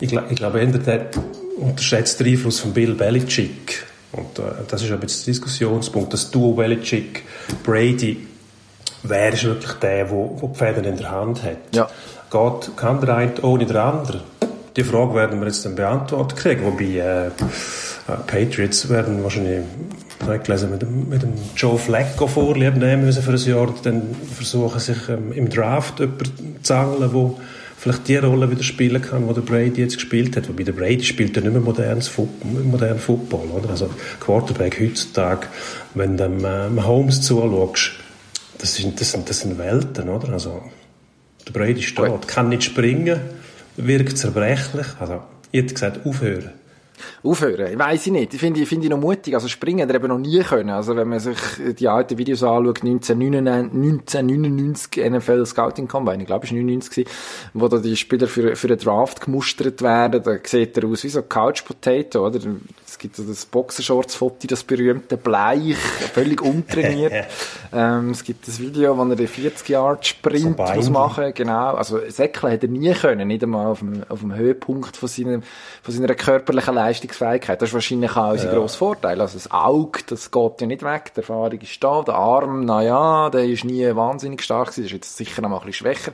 [0.00, 1.10] ich, glaube, ich glaube, eher der
[1.56, 3.84] unterschätzt den Einfluss von Bill Belichick.
[4.12, 6.12] Und äh, das ist aber jetzt der Diskussionspunkt.
[6.12, 8.26] Das Duo Belichick-Brady,
[9.02, 11.58] wer ist wirklich der, der, der die Fäden in der Hand hat?
[11.72, 11.88] Ja.
[12.30, 14.20] Geht, kann der eine ohne den anderen?
[14.76, 16.64] Die Frage werden wir jetzt dann beantwortet kriegen.
[16.64, 17.30] Wobei äh, äh,
[18.26, 19.62] Patriots werden wahrscheinlich,
[20.42, 23.72] gelesen, mit dem, mit dem Joe Flacco Vorlieb nehmen müssen für ein Jahr.
[23.82, 24.02] Dann
[24.34, 27.38] versuchen sich ähm, im Draft jemanden zu angeln, wo
[27.84, 30.48] vielleicht die Rolle wieder spielen kann, die der Brady jetzt gespielt hat.
[30.48, 33.68] Wobei der Brady spielt ja nicht mehr modernes Football, modernen Football, oder?
[33.68, 35.48] Also Quarterback heutzutage,
[35.92, 37.92] wenn du dem äh, Mahomes zuschaust,
[38.56, 40.32] das sind, das sind, das sind Welten, oder?
[40.32, 40.62] Also
[41.46, 43.20] der Brady steht, kann nicht springen,
[43.76, 44.86] wirkt zerbrechlich.
[44.98, 45.20] Also
[45.52, 46.52] ich hätte gesagt, aufhören.
[47.22, 47.72] Aufhören?
[47.72, 48.34] Ich weiss ich nicht.
[48.34, 49.34] Ich finde, ich finde noch mutig.
[49.34, 50.70] Also springen hat er eben noch nie können.
[50.70, 51.38] Also wenn man sich
[51.78, 57.10] die alten Videos anschaut, 1999, 1999 NFL Scouting Combine, ich glaube, es war 99 gewesen,
[57.54, 61.08] wo da die Spieler für, für den Draft gemustert werden, da sieht er aus wie
[61.08, 62.40] so Couch Potato, oder?
[63.04, 67.12] Es gibt so das Boxershorts-Foto, das berühmte Bleich, völlig untrainiert.
[67.74, 71.74] ähm, es gibt das Video, wo er den 40 Yard Sprint So muss machen genau.
[71.74, 75.42] Also Säckle hat er nie können, nicht einmal auf dem, auf dem Höhepunkt von, seinem,
[75.82, 77.60] von seiner körperlichen Leistungsfähigkeit.
[77.60, 79.20] Das ist wahrscheinlich auch unser grosser Vorteil.
[79.20, 82.82] Also das Auge, das geht ja nicht weg, die Erfahrung ist da, der Arm, na
[82.82, 85.86] ja, der ist nie wahnsinnig stark gewesen, der ist jetzt sicher noch mal ein bisschen
[85.88, 86.12] schwächer.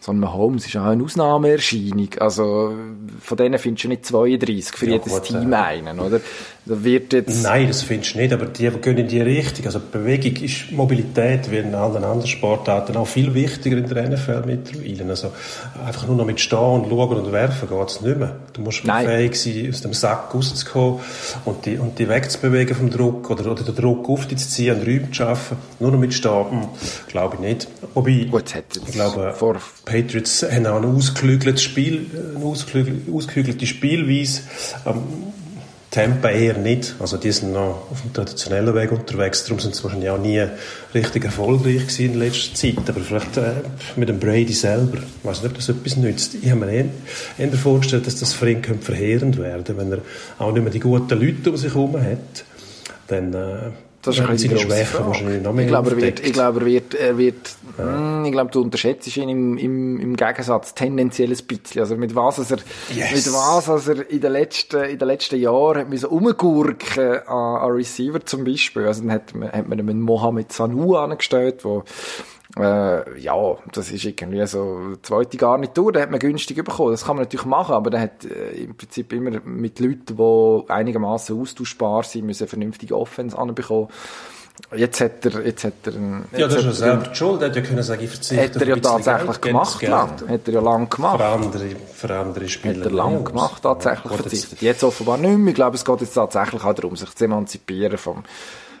[0.00, 2.08] So ein Mahomes ist auch eine Ausnahmeerscheinung.
[2.20, 2.72] Also,
[3.20, 6.20] von denen findest du nicht 32 für Ja, jedes gut, Team äh, einen, oder?
[6.66, 9.64] Da wird jetzt, Nein, das findest du nicht, aber die gehen in die Richtung.
[9.64, 14.42] Also Bewegung ist Mobilität, wie in allen anderen Sportarten, auch viel wichtiger in der NFL
[14.44, 15.08] mittlerweile.
[15.10, 15.32] Also
[15.86, 18.36] einfach nur noch mit Stehen und Schauen und Werfen geht es nicht mehr.
[18.52, 19.06] Du musst Nein.
[19.06, 21.00] fähig sein, aus dem Sack rauszukommen
[21.46, 24.76] und die, und die wegzubewegen vom Druck oder, oder den Druck auf dich zu ziehen
[24.78, 25.56] und Räume zu schaffen.
[25.80, 26.68] Nur noch mit Stehen, hm,
[27.08, 27.68] glaube ich nicht.
[27.94, 29.56] Wobei, Gut, hat ich glaube, vor-
[29.88, 34.42] Patriots haben auch ein ausgeklügeltes Spiel, eine ausgeklügelte, Spielweise.
[34.86, 35.02] Ähm,
[35.90, 36.94] Tampa eher nicht.
[36.98, 39.44] Also die sind noch auf dem traditionellen Weg unterwegs.
[39.44, 40.44] Darum sind sie wahrscheinlich auch nie
[40.94, 42.90] richtig erfolgreich gewesen in letzter Zeit.
[42.90, 43.54] Aber vielleicht äh,
[43.96, 44.98] mit dem Brady selber.
[44.98, 46.34] Ich weiß nicht, ob das etwas nützt.
[46.34, 46.84] Ich habe mir eher,
[47.38, 49.98] eher vorgestellt, dass das für ihn könnte verheerend werden wenn er
[50.38, 52.44] auch nicht mehr die guten Leute um sich herum hat.
[53.06, 53.70] Dann äh,
[54.02, 56.32] Das ist ein werden bisschen seine Schwächen wahrscheinlich noch mehr Ich glaube, er wird, ich
[56.32, 60.72] glaube, er wird, er wird, hm, ich glaube, du unterschätzt ihn im, im, im Gegensatz
[60.74, 61.80] tendenziell ein bisschen.
[61.80, 62.58] Also mit was, als er,
[62.94, 63.12] Yes.
[63.12, 67.56] mit was, als er in den letzten, in den letzten Jahren hat müssen umgurken an,
[67.56, 68.86] an Receiver zum Beispiel.
[68.86, 71.82] Also dann hat man, hat man einen Mohamed Sanu angestellt, wo,
[72.60, 76.92] äh, ja, das ist irgendwie so eine zweite Garnitur, den hat man günstig bekommen.
[76.92, 80.70] Das kann man natürlich machen, aber der hat äh, im Prinzip immer mit Leuten, die
[80.70, 83.88] einigermaßen austauschbar sind, müssen vernünftige Offense anbekommen.
[84.74, 87.14] Jetzt hat er, jetzt hat er, einen, Ja, jetzt das ist ja er, selber die
[87.14, 87.42] schuld.
[87.42, 90.10] Er hätte ja können sagen, ich verzichte hat er ja tatsächlich Geld, gemacht, Geld, lang.
[90.28, 91.16] Hat er ja lang gemacht.
[91.20, 92.76] Für andere, für andere Spieler.
[92.76, 94.62] Hat er lang gemacht, tatsächlich jetzt- verzichtet.
[94.62, 95.48] Jetzt offenbar nicht mehr.
[95.50, 98.24] Ich glaube, es geht jetzt tatsächlich auch darum, sich zu emanzipieren vom,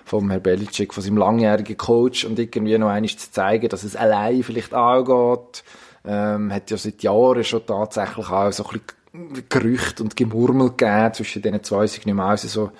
[0.08, 3.96] vom Herrn Belichick, von seinem langjährigen Coach und irgendwie noch einmal zu zeigen, dass es
[3.96, 5.64] allein vielleicht auch geht.
[6.06, 8.80] Ähm, hat ja seit Jahren schon tatsächlich auch so ein
[9.12, 11.86] bisschen Gerüchte und Gemurmel gegeben zwischen diesen zwei,
[12.20, 12.70] alles so,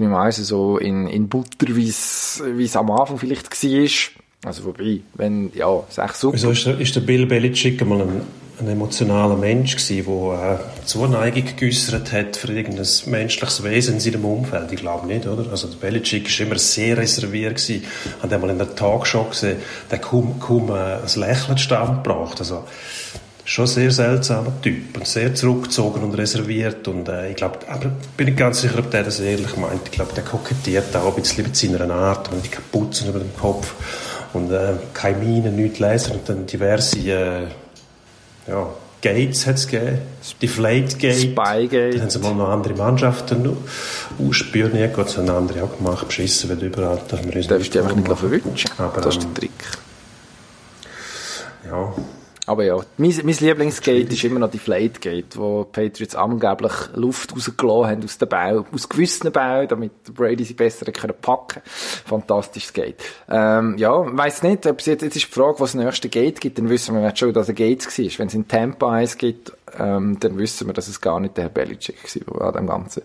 [0.00, 2.42] mehr so in, in Butter, wie es,
[2.76, 4.48] am Anfang vielleicht war.
[4.48, 6.34] Also, wobei, wenn, ja, echt super.
[6.34, 8.22] Wieso ist der, ist der Bill Belichick einmal ein,
[8.60, 14.24] ein emotionaler Mensch gewesen, der äh, Zuneigung geäussert hat für irgendein menschliches Wesen in seinem
[14.24, 14.72] Umfeld?
[14.72, 15.50] Ich glaube nicht, oder?
[15.50, 17.84] Also der Belichick ist immer sehr reserviert gewesen.
[18.22, 19.58] Hat einmal in der Talkshow gesehen,
[19.90, 22.40] der kaum, kaum äh, ein Lächeln stand gebracht.
[22.40, 22.64] Also
[23.44, 27.90] schon ein sehr seltsamer Typ und sehr zurückgezogen und reserviert und äh, ich glaube, aber
[28.16, 29.80] bin nicht ganz sicher, ob der das ehrlich meint.
[29.84, 33.34] Ich glaube, der kokettiert auch ein bisschen mit seiner Art, mit die Kapuzen über dem
[33.36, 33.74] Kopf
[34.34, 37.46] und äh, keine Miene, nichts lesen und dann diverse äh,
[38.48, 38.66] ja,
[39.00, 39.98] Gates hat es gegeben,
[40.42, 41.14] Deflate Gate.
[41.14, 41.90] Spygate.
[41.90, 43.56] Dann haben sie mal noch andere Mannschaften
[44.18, 44.94] ausspioniert.
[44.94, 47.00] Gott, das haben andere auch gemacht, beschissen wird überall.
[47.08, 48.70] Dass wir uns Du darfst dich einfach nicht verwünschen.
[48.76, 49.50] Das ist der Trick.
[51.66, 51.94] Ja,
[52.48, 57.34] Aber ja, mein, mein Lieblingsgate ist immer noch die Flategate, wo die Patriots angeblich Luft
[57.36, 61.60] rausgelassen haben aus den Bau, aus gewissen Bauen, damit Brady sie besser können packen
[62.06, 62.96] Fantastisches Gate.
[63.28, 66.40] Ähm, ja, weiss nicht, ob es jetzt, jetzt ist die Frage, was das nächste Gate
[66.40, 68.18] gibt, dann wissen wir jetzt schon, dass ein Gate war.
[68.18, 71.44] Wenn es in Tampa eins gibt, ähm, dann wissen wir, dass es gar nicht der
[71.44, 71.98] Herr Belichick
[72.30, 73.02] war, der an dem ganzen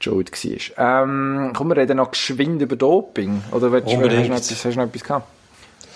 [0.00, 1.02] Schuld war.
[1.04, 3.42] Ähm, kommen wir reden noch geschwind über Doping?
[3.52, 4.28] Oder willst, du- hast, du Unbedingt.
[4.28, 5.26] noch etwas, hast du noch etwas gehabt?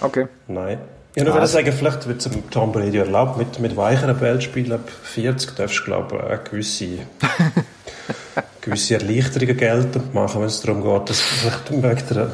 [0.01, 0.29] Okay.
[0.49, 0.79] nein.
[1.19, 4.89] Ich würde Also- sagen, vielleicht wird es Tom Brady erlaubt, mit, mit weicheren Ballspielen ab
[5.03, 6.89] 40 darfst du, glaube ich, auch gewisse,
[8.61, 12.31] gewisse Erleichterungen geltend machen, wenn es darum geht, dass du vielleicht wegen der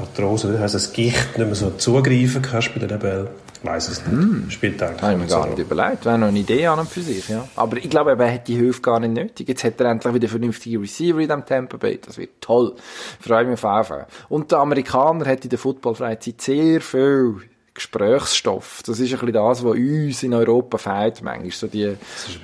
[0.00, 3.28] Arthrose, das heisst, das Gicht nicht mehr so zugreifen kannst bei diesen Bällen.
[3.62, 4.52] Ich weiss es nicht.
[4.54, 5.48] Spielt eigentlich Habe ich mir gar so.
[5.50, 6.04] nicht überlegt.
[6.04, 7.46] Wäre noch eine Idee an und für sich, ja.
[7.54, 9.46] Aber ich glaube, er hat die Hilfe gar nicht nötig.
[9.46, 12.00] Jetzt hat er endlich wieder vernünftige Receiver in diesem Tampa Bay.
[12.04, 12.74] Das wird toll.
[13.20, 14.06] Freue mich auf jeden Fall.
[14.30, 17.36] Und der Amerikaner hat in der Footballfreizeit sehr viel
[17.82, 18.82] Gesprächsstoff.
[18.86, 21.50] Das ist ein bisschen das, was uns in Europa fehlt, manchmal.
[21.50, 21.96] So die,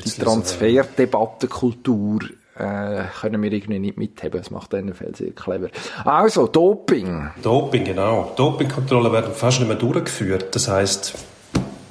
[0.04, 2.22] die Transferdebattenkultur,
[2.56, 4.40] äh, können wir irgendwie nicht mitheben.
[4.40, 5.68] Das macht der NFL sehr clever.
[6.04, 7.30] Also, Doping.
[7.42, 8.32] Doping, genau.
[8.36, 10.54] Dopingkontrollen werden fast nicht mehr durchgeführt.
[10.54, 11.14] Das heisst,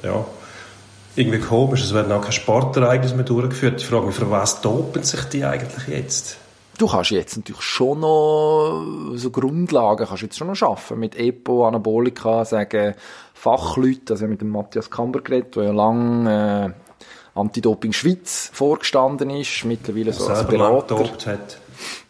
[0.03, 0.25] ja,
[1.15, 3.81] irgendwie komisch, es werden auch keine Sportereignisse mehr durchgeführt.
[3.81, 6.38] Ich frage mich, für was dopen sich die eigentlich jetzt?
[6.78, 8.84] Du kannst jetzt natürlich schon noch
[9.16, 12.94] so Grundlagen kannst jetzt schon noch schaffen mit Epo, Anabolika, sagen
[13.34, 16.70] Fachleute, also mit dem Matthias Kamber geredet, der ja lang äh,
[17.34, 21.60] Anti-Doping Schweiz vorgestanden ist, mittlerweile so als Berater, hat.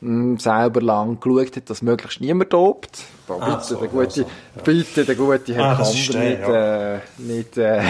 [0.01, 3.03] mh, selber lang geschaut hat, dass möglichst niemand dopt.
[3.27, 4.25] Boah, bitte, Ah, so, der gute, also.
[4.63, 7.81] bitte, der gute Herr Ah, Kamber nicht, äh, nicht, äh,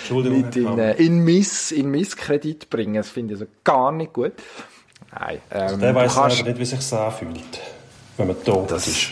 [0.00, 2.94] Entschuldigung, nicht in, äh, in Miss, in Misskredit bringen.
[2.94, 4.32] Das finde ich also gar nicht gut.
[5.18, 7.60] Nein, ähm, Der du weiß kannst- selber nicht, wie sich das anfühlt,
[8.16, 9.08] wenn man dopt Das- ist.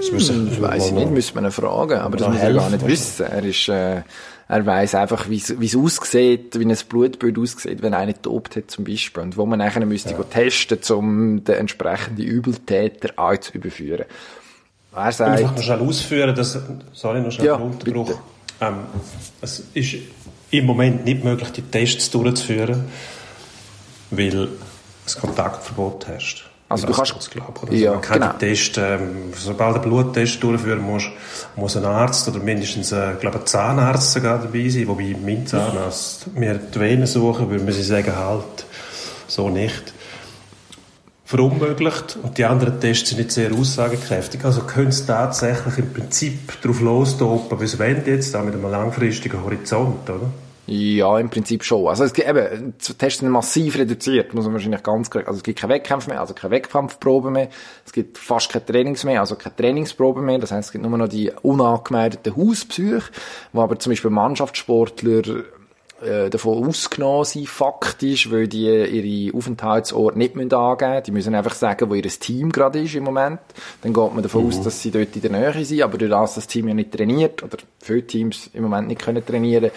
[0.00, 2.40] Das muss ich, Das weiss ich nicht, müsste man ihn fragen, aber das Da muss
[2.42, 3.26] er gar nicht wissen.
[3.26, 4.02] Er ist, äh,
[4.48, 8.84] er weiss einfach, wie es aussieht, wie ein Blutbild aussieht, wenn einer tobt hat zum
[8.84, 9.22] Beispiel.
[9.24, 10.22] Und wo man nachher müsste ja.
[10.22, 14.04] testen, um den entsprechenden Übeltäter auch zu überführen.
[14.94, 16.58] Er Ich will vielleicht noch sagt, schnell ausführen, dass,
[16.92, 18.18] sorry, noch schnell Ja, Unterbruch.
[18.60, 18.74] Ähm,
[19.40, 19.94] es ist
[20.50, 22.84] im Moment nicht möglich, die Tests durchzuführen,
[24.10, 24.48] weil
[25.14, 26.48] das Kontaktverbot herrscht.
[26.70, 27.60] Also du kannst- nicht, glaube.
[27.62, 28.32] Also Ja, man kann genau.
[28.34, 31.08] die Test, ähm, sobald du einen Bluttest durchführen musst,
[31.56, 36.26] muss ein Arzt oder mindestens äh, glaube, ein Zahnarzt sogar dabei sein, wobei mein Zahnarzt
[36.36, 38.66] mir die Venen suchen, würde man sie sagen, halt,
[39.28, 39.94] so nicht
[41.24, 44.44] verunmöglicht und die anderen Tests sind nicht sehr aussagekräftig.
[44.44, 49.42] Also können sie tatsächlich im Prinzip darauf lostopen, bis wenn jetzt, auch mit einem langfristigen
[49.42, 50.30] Horizont, oder?
[50.68, 51.88] Ja, im Prinzip schon.
[51.88, 55.38] Also es gibt eben, die Tests sind massiv reduziert, muss man wahrscheinlich ganz klar, also
[55.38, 57.48] es gibt keine Wettkämpfe mehr, also keine Wettkampfproben mehr,
[57.86, 60.98] es gibt fast keine Trainings mehr, also keine Trainingsproben mehr, das heißt, es gibt nur
[60.98, 63.10] noch die unangemeldeten Hauspsyche,
[63.54, 65.22] wo aber zum Beispiel Mannschaftssportler
[66.02, 71.04] äh, davon ausgenommen sind, faktisch, weil die ihre Aufenthaltsort nicht müssen angeben müssen.
[71.04, 73.40] Die müssen einfach sagen, wo ihr Team gerade ist im Moment.
[73.82, 76.34] Dann geht man davon aus, dass sie dort in der Nähe sind, aber durch das
[76.36, 79.70] das Team ja nicht trainiert, oder viele Teams im Moment nicht können trainieren,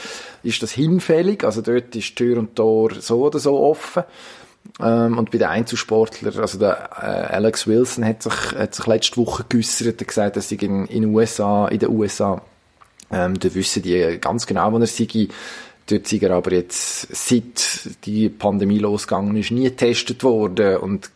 [0.43, 1.43] ist das hinfällig.
[1.43, 4.03] Also dort ist Tür und Tor so oder so offen.
[4.79, 9.17] Ähm, und bei den Einzelsportlern, also der äh, Alex Wilson hat sich, hat sich letzte
[9.17, 12.41] Woche geäussert und gesagt, dass sie in, in, USA, in den USA
[13.11, 15.27] ähm, da wissen die ganz genau, wo er sei.
[15.89, 21.09] Dort sind er aber jetzt, seit die Pandemie losgegangen ist, nie getestet worden und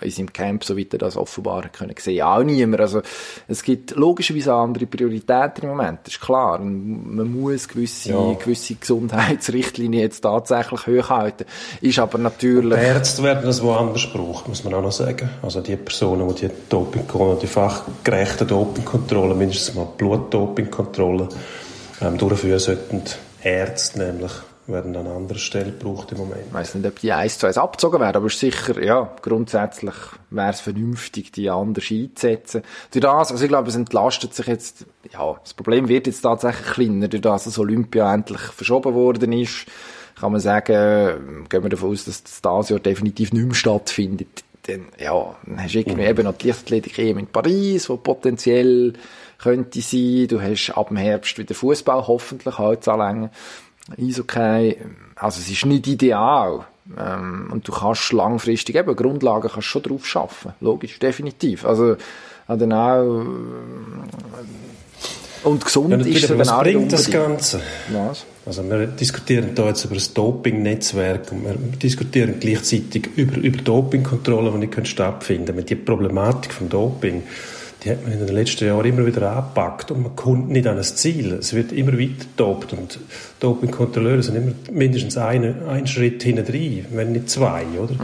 [0.00, 2.80] in seinem Camp, so wie er das offenbar können sehen, auch niemand.
[2.80, 3.02] Also,
[3.48, 6.60] es gibt logischerweise andere Prioritäten im Moment, das ist klar.
[6.60, 8.32] Und man muss gewisse, Ja.
[8.34, 11.46] gewisse Gesundheitsrichtlinien jetzt tatsächlich hochhalten.
[11.80, 12.78] Ist aber natürlich...
[12.78, 15.28] Die Ärzte werden das woanders brauchen, muss man auch noch sagen.
[15.42, 21.28] Also die Personen, die die Dopingkontrollen, die fachgerechte Dopingkontrollen, mindestens mal Blutdopingkontrollen
[22.00, 23.02] ähm, durchführen sollten,
[23.46, 24.32] Ärzte nämlich,
[24.66, 26.40] werden an anderer Stelle gebraucht im Moment.
[26.48, 29.94] Ich weiss nicht, ob die eins zu eins abgezogen werden, aber ist sicher, ja, grundsätzlich
[30.30, 32.62] wäre es vernünftig, die anders einzusetzen.
[32.90, 36.66] Durch das, also ich glaube, es entlastet sich jetzt, ja, das Problem wird jetzt tatsächlich
[36.66, 39.66] kleiner, durch das das Olympia endlich verschoben worden ist,
[40.18, 44.42] kann man sagen, gehen wir davon aus, dass das dieses Jahr definitiv nicht mehr stattfindet.
[44.66, 48.94] Dann, ja, dann hast du irgendwie eben noch die Leichtathletik EM in Paris, wo potenziell
[49.38, 50.26] könnte sein.
[50.28, 53.30] Du hast ab dem Herbst wieder Fußball, hoffentlich halt anlängen.
[53.98, 54.76] Eishockey,
[55.14, 56.66] also es ist nicht ideal.
[56.96, 60.52] Ähm, und du kannst langfristig eben Grundlagen kannst schon drauf schaffen.
[60.60, 61.64] Logisch, definitiv.
[61.64, 61.96] Also,
[62.48, 63.26] dann auch,
[65.42, 67.10] Und gesund Ja, ist es was bringt das.
[67.10, 67.60] Ganze?
[67.90, 68.24] Was?
[68.46, 74.60] Also wir diskutieren da jetzt über das Doping-Netzwerk und wir diskutieren gleichzeitig über, über Dopingkontrollen,
[74.60, 75.66] die nicht stattfinden können.
[75.66, 77.24] Die Problematik vom Doping,
[77.86, 80.76] die hat man in den letzten Jahren immer wieder angepackt und man kommt nicht an
[80.76, 81.34] das Ziel.
[81.34, 82.98] Es wird immer weiter dopt und
[83.38, 87.94] Dopingkontrolleure sind immer mindestens einen, einen Schritt hinten drin, wenn nicht zwei, oder?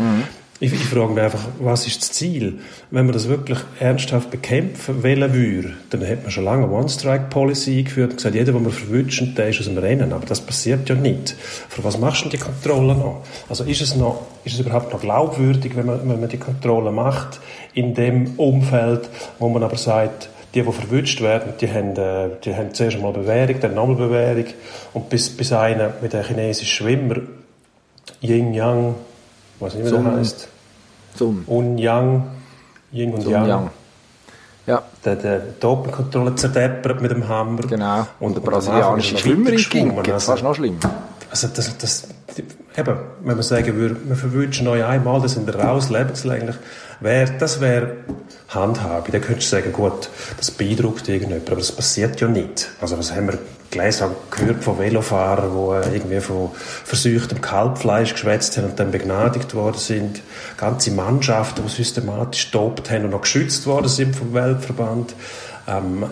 [0.63, 2.61] Ich, ich frage mich einfach, was ist das Ziel?
[2.93, 7.79] Wenn man das wirklich ernsthaft bekämpfen wollen würde, dann hätte man schon lange eine One-Strike-Policy
[7.79, 10.13] eingeführt und gesagt, jeder, den wir verwünschen, der ist aus dem Rennen.
[10.13, 11.31] Aber das passiert ja nicht.
[11.69, 13.25] Für was machst du denn die Kontrolle noch?
[13.49, 16.93] Also ist es, noch, ist es überhaupt noch glaubwürdig, wenn man, wenn man die Kontrolle
[16.93, 17.41] macht
[17.75, 22.55] in dem Umfeld, wo man aber sagt, die, die verwünscht werden, die haben, äh, die
[22.55, 24.47] haben zuerst einmal Bewährung, dann nochmal Bewährung.
[24.93, 27.17] Und bis, bis einer mit einem chinesischen Schwimmer,
[28.21, 28.95] Yin Yang,
[29.59, 30.17] weiß nicht, wie der Sun.
[30.19, 30.49] heißt,
[31.17, 31.45] Sun.
[31.47, 32.25] Un Yang,
[32.93, 33.71] Yin und Sun Yang, Yang.
[34.67, 37.63] Ja, der, der Dopingkontrolle zerdeppert mit dem Hammer.
[37.63, 38.07] genau.
[38.21, 39.95] Und, der am Anfang brasilianische ist er Schwimmerin weitergeschwommen.
[39.95, 40.05] ging.
[40.05, 40.79] Das Also, fast noch schlimm.
[41.31, 42.09] also das, das,
[42.77, 46.55] eben, wenn man sagen würde, wir verwünschen euch einmal, das sind raus, lebenslänglich,
[47.01, 47.97] wär, das wäre
[48.51, 49.11] Handhabe.
[49.11, 52.71] Dann könntest du sagen, gut, das beeindruckt irgendjemand, aber das passiert ja nicht.
[52.81, 53.39] Also was haben wir
[53.73, 56.51] gelesen, haben gehört von Velofahrern, die irgendwie von
[56.85, 60.23] verseuchtem Kalbfleisch geschwätzt haben und dann begnadigt worden sind.
[60.57, 65.15] Ganze Mannschaften, die systematisch dopt haben und noch geschützt worden sind vom Weltverband.
[65.67, 66.05] Ähm,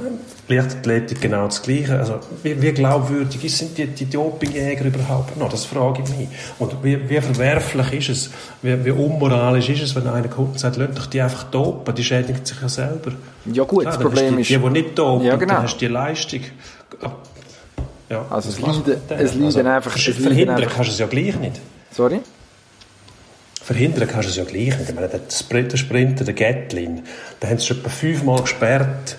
[0.51, 1.99] Leichtathletik genau das Gleiche.
[1.99, 5.49] Also, wie, wie glaubwürdig sind die, die Dopingjäger überhaupt noch?
[5.49, 6.29] Das frage ich mich.
[6.59, 8.31] Und wie, wie verwerflich ist es,
[8.63, 11.95] wie, wie unmoralisch ist es, wenn einer kommt und sagt, lasst doch die einfach dopen,
[11.95, 13.13] die schädigen sich ja selber.
[13.53, 14.51] Ja gut, Klar, das Problem du ist...
[14.51, 15.55] die, die, die nicht dopen, Ja, genau.
[15.55, 16.41] dann hast du die Leistung.
[18.11, 21.37] Ja, Also es leiden- es leiden einfach- es Verhindern einfach- kannst du es ja gleich
[21.39, 21.61] nicht.
[21.93, 22.21] Sorry?
[23.63, 24.89] Verhindern kannst du es ja gleich nicht.
[24.89, 27.03] Ich meine, der Sprint- der Sprinter, der Gatlin,
[27.39, 29.17] da haben sie schon etwa fünfmal gesperrt.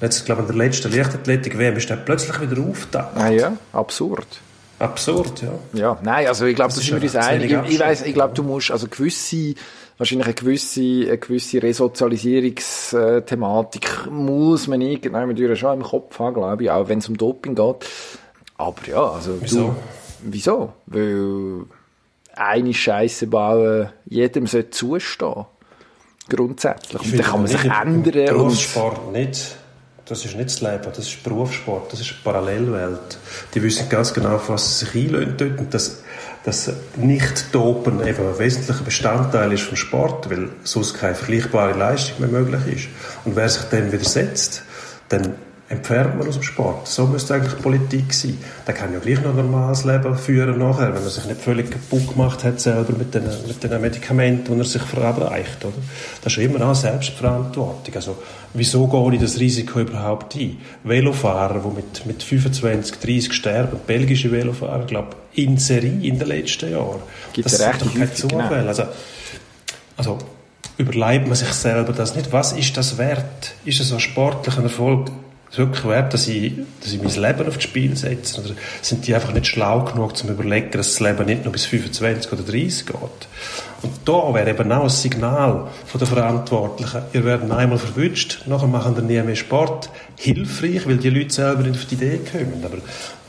[0.00, 3.16] Jetzt, glaube ich, in der letzten Leichtathletik-WM ist der plötzlich wieder aufgetaucht.
[3.16, 4.26] Ah ja, absurd.
[4.78, 5.48] Absurd, ja.
[5.72, 7.50] Ja, nein, also ich glaube, Das da ist sind wir uns einig.
[7.66, 9.54] Ich, ich weiss, ich glaube, du musst also gewisse,
[9.96, 16.70] wahrscheinlich eine gewisse, eine gewisse Resozialisierungsthematik muss man irgendwann schon im Kopf haben, glaube ich,
[16.70, 17.74] auch wenn es um Doping geht.
[18.58, 19.58] Aber ja, also Wieso?
[19.68, 19.76] du,
[20.24, 20.72] wieso?
[20.86, 21.64] Weil
[22.34, 25.46] eine Scheiße bauen jedem sollte zustehen.
[26.28, 27.00] Grundsätzlich.
[27.02, 29.56] Und dann kann man sich ändern Berufssport nicht.
[30.04, 33.18] Das ist nicht das Leben, das ist Berufssport, das ist eine Parallelwelt.
[33.54, 36.02] Die wissen ganz genau, auf was sie sich einlösen dort und dass,
[36.44, 42.40] dass Nicht-Dopen eben ein wesentlicher Bestandteil ist vom Sport, weil sonst keine vergleichbare Leistung mehr
[42.40, 42.88] möglich ist.
[43.26, 44.62] Und wer sich dem widersetzt,
[45.10, 45.34] dann
[45.70, 46.88] entfernt man aus dem Sport.
[46.88, 48.38] So müsste eigentlich Politik sein.
[48.66, 51.70] Der kann ja gleich noch ein normales Leben führen nachher, wenn er sich nicht völlig
[51.70, 55.62] kaputt gemacht hat selber mit den, mit den Medikamenten, die er sich verabreicht.
[55.64, 55.74] Oder?
[56.24, 57.94] Das ist immer auch Selbstverantwortung.
[57.94, 58.16] Also,
[58.54, 60.56] wieso gehe ich das Risiko überhaupt ein?
[60.84, 66.72] Velofahrer, die mit, mit 25, 30 sterben, belgische Velofahrer, glaube in Serie in den letzten
[66.72, 67.00] Jahren.
[67.34, 68.42] Gibt's das sind doch keine häufig, genau.
[68.44, 68.68] Zufälle.
[68.68, 68.82] Also,
[69.98, 70.18] also
[70.78, 72.32] überleibt man sich selber das nicht.
[72.32, 73.52] Was ist das wert?
[73.66, 75.10] Ist es so sportlichen Erfolg
[75.56, 78.40] wirklich wert, dass ich, dass ich mein Leben aufs Spiel setze?
[78.40, 78.50] Oder
[78.82, 82.32] sind die einfach nicht schlau genug, zum überlegen, dass das Leben nicht nur bis 25
[82.32, 83.28] oder 30 geht?
[83.82, 87.02] Und da wäre eben auch ein Signal von den Verantwortlichen.
[87.12, 89.88] Ihr werdet einmal verwünscht, nachher machen wir nie mehr Sport.
[90.16, 92.62] Hilfreich, weil die Leute selber nicht auf die Idee kommen.
[92.64, 92.78] Aber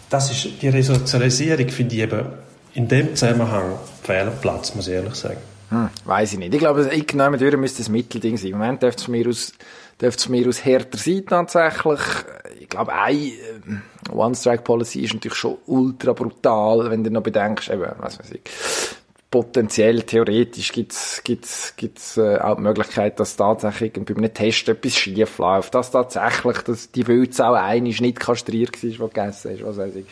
[0.09, 2.25] das ist, die Resozialisierung finde ich eben
[2.73, 5.37] in dem Zusammenhang fehl am Platz, muss ich ehrlich sagen.
[5.69, 6.53] Hm, weiß ich nicht.
[6.53, 8.51] Ich glaube, irgendjemand durch müsste ein Mittelding sein.
[8.51, 9.53] Im Moment dürfte es von mir aus,
[10.01, 11.99] dürfte es mir aus härter sein tatsächlich.
[12.59, 13.31] Ich glaube, eine äh,
[14.11, 18.41] One-Strike-Policy ist natürlich schon ultra brutal, wenn du noch bedenkst, eben, was weiß ich,
[19.31, 24.95] potenziell, theoretisch gibt's gibt's gibt's äh, auch die Möglichkeit, dass tatsächlich bei einem Test etwas
[24.95, 29.77] schief läuft, dass tatsächlich dass die Wildsau einisch nicht kastriert war, die gegessen hast, was
[29.77, 30.05] weiß ich.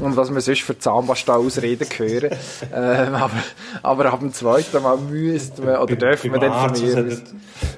[0.00, 2.30] Und was man sonst für Zahnpasta-Ausreden hören.
[2.74, 3.42] ähm, aber,
[3.82, 7.22] aber ab dem zweiten Mal müsste man, oder dürfen wir dann von mir das aus,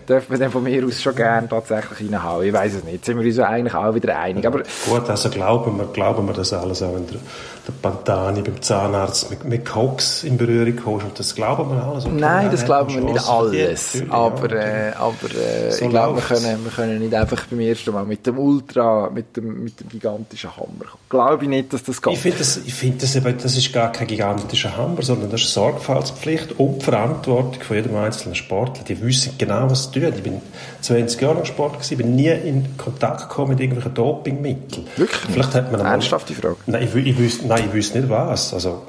[0.09, 2.47] dürfen wir dann von mir aus schon gerne tatsächlich reinhauen.
[2.47, 3.05] Ich weiß es nicht.
[3.05, 4.47] Sind wir uns eigentlich auch wieder einig.
[4.47, 7.19] Aber Gut, also glauben wir, glauben wir das alles auch, wenn der,
[7.67, 11.07] der Pantani beim Zahnarzt mit, mit Koks in Berührung kommst.
[11.07, 12.07] Und das glauben wir alles.
[12.07, 14.03] Nein, das glauben wir nicht alles.
[14.09, 17.93] Aber, äh, aber äh, So ich glaube, wir können, wir können nicht einfach beim ersten
[17.93, 21.03] Mal mit dem Ultra, mit dem, mit dem gigantischen Hammer kommen.
[21.09, 22.13] Glaube ich nicht, dass das geht.
[22.13, 25.43] Ich finde das, ich finde das eben, das ist gar kein gigantischer Hammer, sondern das
[25.43, 28.85] ist Sorgfaltspflicht und Verantwortung von jedem einzelnen Sportler.
[28.85, 30.13] Die wissen genau, was sie tun.
[30.15, 30.41] Ich bin
[30.83, 34.87] 20 Jahre lang Sport gewesen, bin nie in Kontakt gekommen mit irgendwelchen Dopingmitteln.
[34.97, 35.21] Wirklich?
[35.33, 36.57] Vielleicht hat man Ernsthafte Frage?
[36.67, 38.55] Nein, ich, ich wüsste, nein, ich wüsste nicht was.
[38.55, 38.83] Also,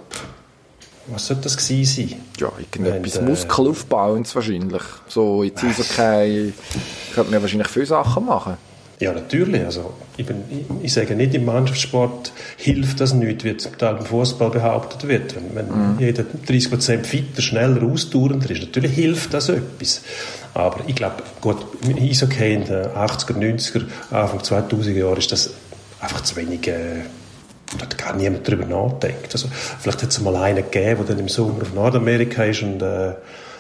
[1.08, 2.22] was sollte das gewesen sein?
[2.40, 4.84] Ja, irgendetwas Und, äh, Muskelaufbauendes wahrscheinlich.
[5.08, 6.54] So, jetzt ist okay,
[7.14, 8.58] könnte man wahrscheinlich viele Sachen machen.
[9.00, 9.64] Ja, natürlich.
[9.64, 13.94] Also, ich, bin, ich, ich sage nicht, im Mannschaftssport hilft das nicht, wie zum Teil
[13.94, 15.36] beim Fußball behauptet wird.
[15.36, 16.00] Wenn, wenn mhm.
[16.00, 20.02] jeder 30% fitter, schneller, ausdauernder ist, natürlich hilft das etwas.
[20.56, 21.58] Aber ich glaube, gut,
[21.88, 25.52] im Eishockey in den 80er, 90er, Anfang 2000er Jahren ist das
[26.02, 26.68] einfach zu wenig...
[26.68, 27.02] Äh,
[27.76, 29.34] da hat gar niemand darüber nachdenkt.
[29.34, 29.50] Also,
[29.80, 33.14] vielleicht hat es mal einen gegeben, der dann im Sommer auf Nordamerika ist und äh,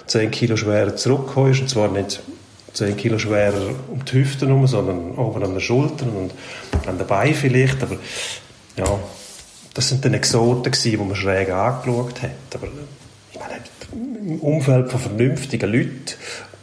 [0.05, 1.61] 10 Kilo schwerer zurückgekommen ist.
[1.61, 2.21] Und zwar nicht
[2.73, 6.31] 10 Kilo schwerer um die Hüften herum, sondern oben an den Schultern und
[6.87, 7.83] an den Beinen vielleicht.
[7.83, 7.97] Aber
[8.77, 8.99] ja,
[9.73, 12.31] das sind dann Exoten gewesen, die man schräg angeschaut hat.
[12.55, 12.67] Aber
[13.31, 16.13] ich meine, im Umfeld von vernünftigen Leuten,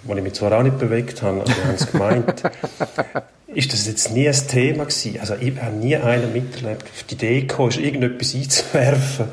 [0.04, 2.42] wo ich mich zwar auch nicht bewegt habe, aber ich es gemeint,
[3.54, 5.18] ist das jetzt nie ein Thema gewesen.
[5.20, 9.26] Also ich habe nie einen miterlebt, auf die Idee gekommen, ist irgendetwas einzuwerfen,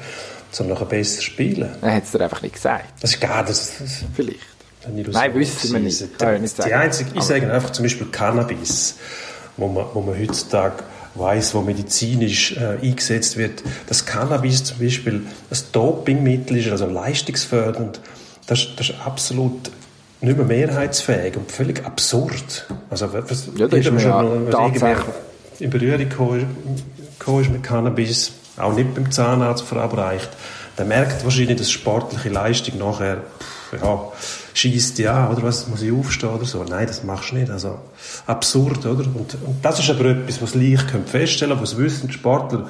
[0.60, 1.70] um nachher besser zu spielen.
[1.82, 2.86] Er hat es dir einfach nicht gesagt.
[3.02, 3.78] Das ist gar das.
[3.80, 4.40] das Vielleicht.
[4.88, 6.02] Nein, wissen wir nicht.
[6.02, 8.96] Die, nicht die einzige, ich sage einfach zum Beispiel Cannabis,
[9.58, 10.84] wo man, wo man heutzutage
[11.16, 18.00] weiß, wo medizinisch äh, eingesetzt wird, dass Cannabis zum Beispiel ein Dopingmittel ist, also leistungsfördernd,
[18.48, 19.72] das, das ist absolut
[20.22, 22.68] nicht mehr mehrheitsfähig und völlig absurd.
[22.90, 25.26] Also was, ja, das ist schon mal
[25.60, 30.30] in Berührung gekommen ist mit Cannabis, auch nicht beim Zahnarzt verabreicht,
[30.78, 33.18] der merkt wahrscheinlich, dass sportliche Leistung nachher,
[33.82, 34.12] ja,
[34.54, 36.64] schießt ja, oder was, muss ich aufstehen oder so.
[36.64, 37.52] Nein, das machst du nicht.
[37.52, 37.78] Also,
[38.26, 39.04] absurd, oder?
[39.04, 42.68] Und, und das ist aber etwas, was leicht feststellen können, was wissen Sportler,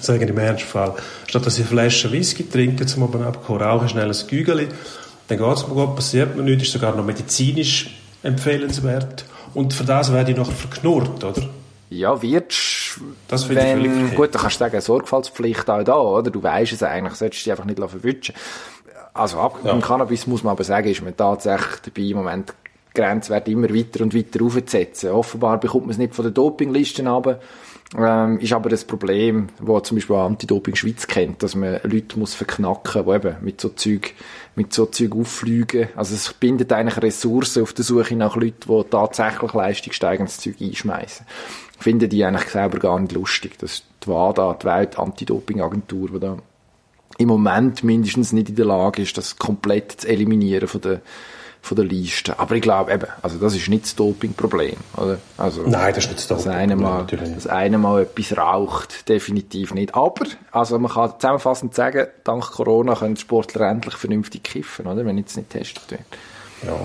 [0.00, 0.94] sagen im Ernstfall,
[1.26, 4.68] statt dass sie eine Flasche Whisky trinken, zum Abend abkommen, rauchen schnell ein Gügeli,
[5.28, 9.24] dann geht es mir gut, passiert mir nichts, ist sogar noch medizinisch empfehlenswert.
[9.54, 11.48] Und für das werde ich noch verknurrt, oder?
[11.90, 14.14] Ja, wird's, das finde ich völlig.
[14.16, 16.30] Gut, da kannst du sagen, Sorgfaltspflicht auch da, oder?
[16.30, 18.34] Du weißt es eigentlich, solltest dich einfach nicht verwischen
[19.14, 19.78] Also ab ja.
[19.78, 22.54] Cannabis muss man aber sagen, ist man tatsächlich dabei, im Moment
[22.94, 25.10] Grenzwert immer weiter und weiter aufzusetzen.
[25.10, 27.38] Offenbar bekommt man es nicht von den Dopinglisten aber
[27.96, 32.34] ähm, ist aber das Problem, wo zum Beispiel Anti-Doping Schweiz kennt, dass man Leute muss
[32.34, 34.14] verknacken, die eben mit so Zeug,
[34.56, 35.88] mit so Zeug auffliegen.
[35.96, 41.24] Also es bindet eigentlich Ressourcen auf der Suche nach Leuten, die tatsächlich leistungssteigendes Zeug einschmeißen.
[41.78, 43.56] Finden die eigentlich selber gar nicht lustig.
[43.58, 46.36] Das ist die WADA, die Welt Anti-Doping-Agentur, die da
[47.16, 51.00] im Moment mindestens nicht in der Lage ist, das komplett zu eliminieren von der
[51.60, 52.38] von der Liste.
[52.38, 55.18] Aber ich glaube eben, also das ist nicht das Dopingproblem, oder?
[55.36, 56.44] Also, Nein, das ist nicht das Doping.
[56.44, 59.94] Das eine Mal, das eine Mal etwas raucht, definitiv nicht.
[59.94, 65.04] Aber, also man kann zusammenfassend sagen, dank Corona können Sportler endlich vernünftig kiffen, oder?
[65.04, 66.00] Wenn jetzt nicht getestet wird.
[66.66, 66.78] Ja.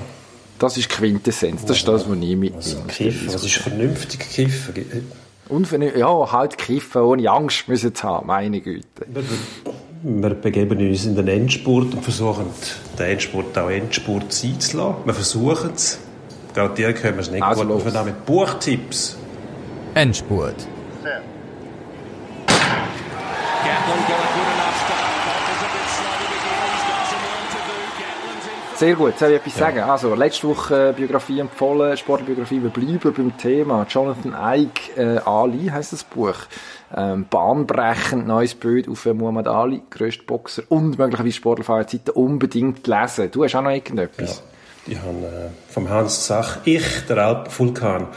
[0.59, 2.55] Das ist Quintessenz, das ist das, was ich mitnehme.
[2.55, 5.11] Also kiffen, was ist vernünftig kiffen?
[5.49, 8.85] Unvernünftig, ja, halt kiffen, ohne Angst müssen zu haben, meine Güte
[10.03, 12.47] wir begeben uns in den Endspurt und versuchen,
[12.99, 14.95] den Endspurt auch Endspurt sein zu lassen.
[15.05, 15.99] Wir versuchen es.
[16.53, 17.85] Garantieren können wir es nicht also gut.
[17.85, 19.17] Wir mit Buchtipps.
[19.95, 20.67] Endspurt.
[28.83, 29.59] Sehr gut, soll ich etwas ja.
[29.59, 29.79] sagen?
[29.79, 33.87] Also, letzte Woche äh, Biografie empfohlen, Sportbiografie, wir bleiben beim Thema.
[33.89, 36.35] Jonathan Eick, äh, Ali heisst das Buch
[36.93, 43.31] ähm, bahnbrechend neues Bild auf Muhammad Ali, grösster Boxer und möglicherweise Sportler Zeiten, unbedingt lesen.
[43.31, 44.43] Du hast auch noch irgendetwas?
[44.85, 44.93] Ja.
[44.95, 48.07] Ich habe äh, vom Hans Zach, ich, der Alpenvulkan.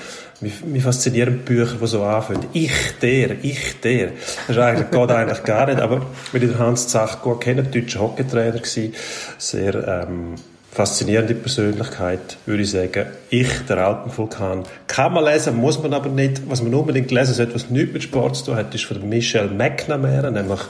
[0.41, 2.45] Mich, mich faszinieren Bücher, die so anfangen.
[2.55, 4.09] Ich, der, ich, der.
[4.09, 6.03] Das ist eigentlich, geht eigentlich gar nicht, aber
[6.33, 8.95] wenn ich den Hans Zach gut kenne, deutscher Hockeytrainer gewesen,
[9.39, 10.35] sehr, ähm,
[10.77, 13.07] faszinierende Persönlichkeit, würde ich sagen.
[13.31, 14.65] Ich, der Alpenvulkan.
[14.87, 16.43] Kann man lesen, muss man aber nicht.
[16.51, 19.49] Was man unbedingt lesen sollte, was nichts mit Sport zu tun hat, ist von Michelle
[19.49, 20.61] McNamara, nämlich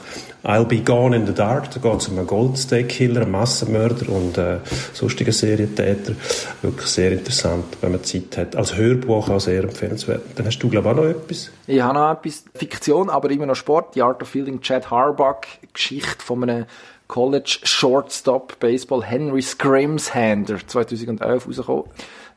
[0.45, 1.71] I'll Be Gone in the Dark.
[1.71, 4.59] Da geht es um einen Goldsteak-Killer, einen Massenmörder und äh,
[4.93, 6.13] sonstige Serientäter.
[6.61, 8.55] Wirklich sehr interessant, wenn man Zeit hat.
[8.55, 10.21] Als Hörbuch auch sehr empfehlenswert.
[10.35, 11.51] Dann hast du, glaube ich, auch noch etwas?
[11.67, 12.45] Ich habe noch etwas.
[12.55, 13.95] Fiktion, aber immer noch Sport.
[13.95, 15.47] The Art of Fielding, Chad Harbuck.
[15.73, 16.65] Geschichte von einem
[17.07, 21.89] College Shortstop Baseball Henry Scrimshander 2011 rausgekommen.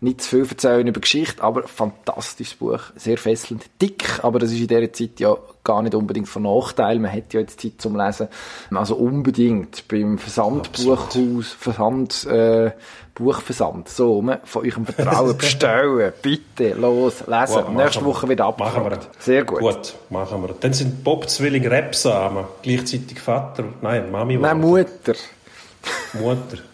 [0.03, 2.80] Nicht zu viel erzählen über Geschichte, aber fantastisches Buch.
[2.96, 3.66] Sehr fesselnd.
[3.82, 6.98] Dick, aber das ist in dieser Zeit ja gar nicht unbedingt von Nachteil.
[6.98, 8.28] Man hat ja jetzt Zeit zum Lesen.
[8.74, 12.70] Also unbedingt beim Versandbuchhaus, Versand, äh,
[13.14, 16.14] Buchversand, so, von eurem Vertrauen bestellen.
[16.22, 17.64] Bitte, los, lesen.
[17.66, 19.11] Gut, Nächste Woche wieder abgefragt.
[19.18, 19.61] Sehr gut.
[19.61, 20.55] Gut, machen wir.
[20.59, 24.38] Dann sind Bob Zwilling Rebsamen, gleichzeitig Vater, nein, Mami.
[24.38, 25.14] Nein, Mutter.
[26.14, 26.69] Mutter.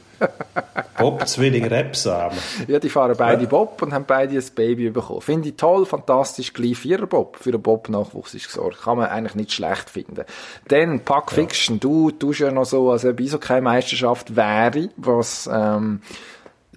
[0.99, 2.39] Bob Zwilling Rebsamen.
[2.69, 3.49] Ja, die fahren beide ja.
[3.49, 5.21] Bob und haben beide ein Baby bekommen.
[5.21, 7.37] Finde ich toll, fantastisch, gleich vierer Bob.
[7.41, 8.83] Für einen Bob-Nachwuchs ist gesorgt.
[8.83, 10.25] Kann man eigentlich nicht schlecht finden.
[10.69, 11.77] Dann, Pack Fiction.
[11.77, 11.81] Ja.
[11.81, 16.01] Du tust ja noch so, als ob ISO keine Meisterschaft wäre, was, ähm,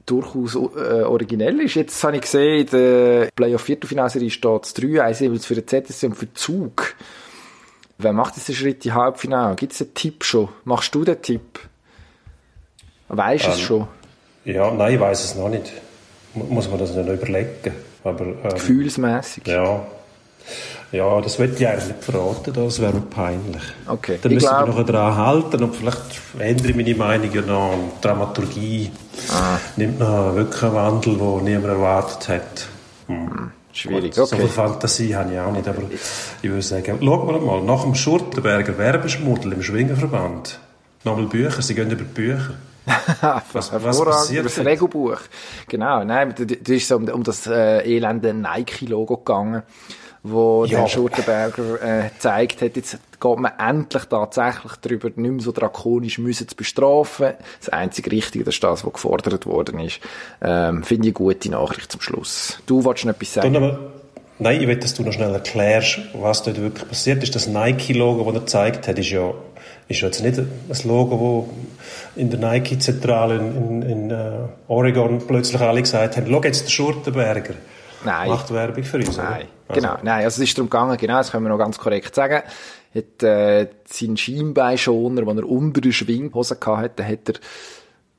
[0.10, 1.76] durchaus äh, originell ist.
[1.76, 6.26] Jetzt habe ich gesehen, in der Playoff-Viertelfinalserie steht es 3-1 für den ZSC und für
[6.26, 6.96] den Zug.
[7.98, 9.56] Wer macht jetzt den Schritt in Halbfinale?
[9.56, 10.50] Gibt es einen Tipp schon?
[10.64, 11.60] Machst du den Tipp?
[13.10, 13.88] Weißt du es Ähm, schon?
[14.46, 15.72] Ja, nein, ich weiß es noch nicht.
[16.34, 17.74] Mu- Muss man das noch überlegen.
[18.04, 19.46] Aber, ähm, Gefühlsmäßig.
[19.48, 19.82] Ja.
[20.92, 23.62] Ja, das will ich eigentlich nicht verraten, das wäre peinlich.
[23.88, 24.18] Okay.
[24.22, 26.02] Dann müssen wir noch daran halten und vielleicht
[26.40, 27.74] ändere ich meine Meinung ja noch.
[27.98, 28.92] Die Dramaturgie
[29.32, 29.58] Ah.
[29.76, 32.68] nimmt noch wirklich einen Wandel, den niemand erwartet hat.
[33.08, 33.52] Hm.
[33.72, 34.48] Schwierig, So viel okay.
[34.48, 35.84] Fantasie habe ich auch nicht, aber
[36.42, 40.60] ich würde sagen, schauen wir mal, nach dem Schurtenberger Werbeschmuddel im Schwingerverband,
[41.04, 42.56] nochmal Bücher, sie gehen über die Bücher.
[43.54, 44.60] was, was passiert das?
[44.60, 45.20] Regelbuch.
[45.68, 49.64] Genau, nein, da da ist so um, um das äh, elende Nike-Logo gegangen,
[50.24, 50.82] wo Ja.
[50.82, 56.18] der Schurtenberger äh, gezeigt hat, jetzt geht man endlich tatsächlich darüber, nicht mehr so drakonisch
[56.20, 57.34] müssen zu bestrafen.
[57.60, 60.00] Das einzige Richtige, das ist das, was gefordert worden ist.
[60.42, 62.60] Ähm, Finde ich eine gute Nachricht zum Schluss.
[62.66, 63.78] Du wolltest noch etwas sagen?
[64.40, 67.36] nein, ich will, dass du noch schnell erklärst, was dort wirklich passiert ist.
[67.36, 69.34] Das Nike-Logo, das er gezeigt hat, ist ja,
[69.90, 70.48] ist ja jetzt nicht ein
[70.86, 76.42] Logo, das in der Nike-Zentrale in, in, in äh, Oregon plötzlich alle gesagt haben, schau
[76.44, 77.54] jetzt der Schurtenberger.
[78.04, 78.30] Nein.
[78.30, 79.76] Macht Werbung für uns, Nein, oder?
[79.76, 79.98] genau.
[80.04, 82.44] Nein, also es ist darum gegangen, genau, das können wir noch ganz korrekt sagen.
[82.96, 87.36] Hat, äh, seinen Schienbeinschoner, den er unter der Schwinghose hatte, hat er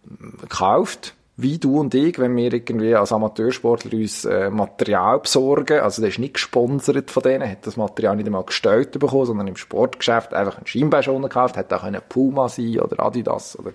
[0.05, 1.15] mm, gekauft.
[1.43, 6.11] Wie du und ich, wenn wir irgendwie als Amateursportler uns äh, Material besorgen, also der
[6.11, 10.35] ist nicht gesponsert von denen, hat das Material nicht einmal gestellt bekommen, sondern im Sportgeschäft
[10.35, 13.71] einfach einen Schienbeinschoner gekauft, hat auch können Puma sein oder Adidas oder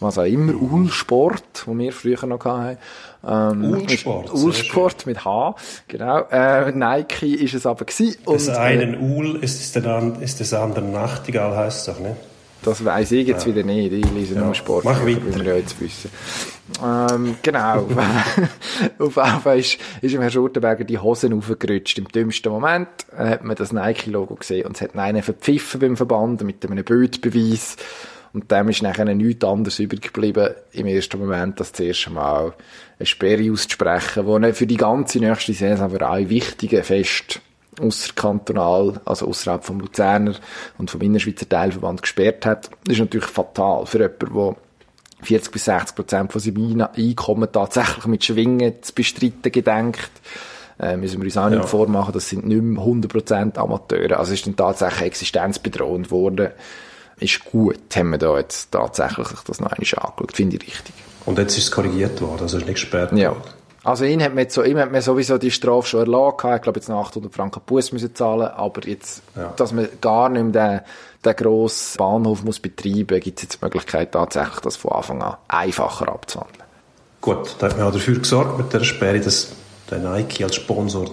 [0.00, 2.78] was auch immer, Ulsport, wo wir früher noch hatten.
[3.26, 5.54] Ähm, Ulsport, Ulsport mit H,
[5.88, 6.22] genau.
[6.30, 8.16] Äh, Nike ist es aber gewesen.
[8.26, 12.00] Das und, äh, eine Uhl ist, der an- ist das andere Nachtigall, heisst es doch,
[12.00, 12.16] nicht?
[12.64, 13.92] Das weiss ich jetzt wieder nicht.
[13.92, 14.84] Ich lese nur Sport.
[14.84, 15.36] mach wie weiter.
[15.36, 16.10] wir ja jetzt wissen.
[16.82, 17.86] Ähm, genau.
[18.98, 21.98] Auf Fall ist, ist im Herrn Schurtenberger die Hosen aufgerutscht.
[21.98, 25.96] Im dümmsten Moment äh, hat man das Nike-Logo gesehen und es hat einen verpfiffen beim
[25.96, 27.76] Verband mit einem Bildbeweis.
[28.32, 32.52] Und dem ist nachher nichts anderes übrig geblieben, im ersten Moment, das erste Mal
[32.98, 37.38] eine Sperre auszusprechen, die für die ganze nächste Saison für alle wichtigen Feste
[37.80, 40.34] ausserkantonal, also außerhalb vom Luzerner
[40.78, 42.70] und vom Innerschweizer Teilverband gesperrt hat.
[42.84, 44.34] Das ist natürlich fatal für jemanden,
[45.20, 50.10] der 40 bis 60 Prozent von seinem Ein- Einkommen tatsächlich mit Schwingen zu bestreiten gedenkt.
[50.78, 51.66] Äh, müssen wir uns auch nicht Ja.
[51.66, 54.18] vormachen, das sind nicht mehr 100 Prozent Amateure.
[54.18, 56.48] Also es ist dann tatsächlich existenzbedrohend worden.
[57.20, 60.32] Ist gut, haben wir da jetzt tatsächlich sich das noch einmal angeschaut.
[60.36, 60.94] Finde ich richtig.
[61.26, 63.30] Und jetzt ist es korrigiert worden, also ist nicht gesperrt Ja.
[63.30, 63.42] worden.
[63.84, 66.54] Also ihn hat man jetzt so, ihm hat man sowieso die Strafe schon erlassen.
[66.56, 68.48] Ich glaube jetzt noch 800 Franken Bus müssen zahlen.
[68.48, 69.52] Aber jetzt, Ja.
[69.56, 70.80] dass man gar nicht mehr den,
[71.24, 75.36] den grossen Bahnhof muss betreiben, gibt es jetzt die Möglichkeit tatsächlich, das von Anfang an
[75.48, 76.64] einfacher abzuhandeln.
[77.20, 79.52] Gut, da hat man auch dafür gesorgt mit der Sperre, dass
[79.90, 81.10] der Nike als Sponsor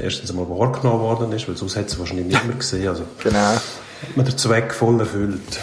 [0.00, 2.88] erstens einmal wahrgenommen worden ist, weil sonst hätte es wahrscheinlich nicht mehr gesehen.
[2.88, 3.38] Also Genau.
[3.38, 3.62] hat
[4.16, 5.60] man den Zweck voll erfüllt.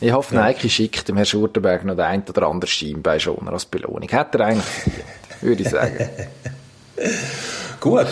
[0.00, 3.64] Ich hoffe, Nike schickt dem Herrn Schurtenberg noch den ein oder anderen Schienbein schon als
[3.64, 4.08] Belohnung.
[4.12, 4.64] Hat er eigentlich
[5.40, 6.08] würde ich sagen.
[7.80, 8.06] Gut,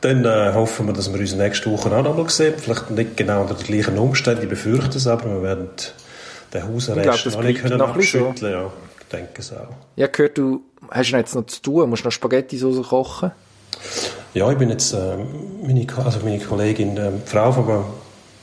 [0.00, 2.54] dann äh, hoffen wir, dass wir uns nächste Woche auch noch mal sehen.
[2.56, 5.68] Vielleicht nicht genau unter den gleichen Umständen, ich befürchte es, aber wir werden
[6.52, 8.52] den Hausarrest noch nicht können noch abschütteln.
[8.52, 9.68] Ja, ich denke es auch.
[9.96, 13.32] Habe gehört, du hast noch jetzt noch zu tun, musst noch Spaghetti kochen.
[14.34, 15.26] Ja, ich bin jetzt, ähm,
[15.62, 17.84] meine, also meine Kollegin, ähm, die Frau von einem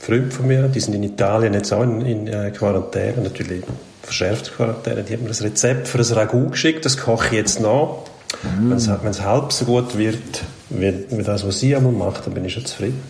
[0.00, 3.62] Freund von mir, die sind in Italien jetzt auch in, in äh, Quarantäne, natürlich
[4.02, 7.60] verschärfte Quarantäne, die hat mir das Rezept für ein Ragout geschickt, das koche ich jetzt
[7.60, 7.98] nach.
[8.42, 12.26] Wenn es wenn es halb so gut wird, wie, wie das, was sie einmal macht,
[12.26, 13.00] dann bin ich schon zufrieden.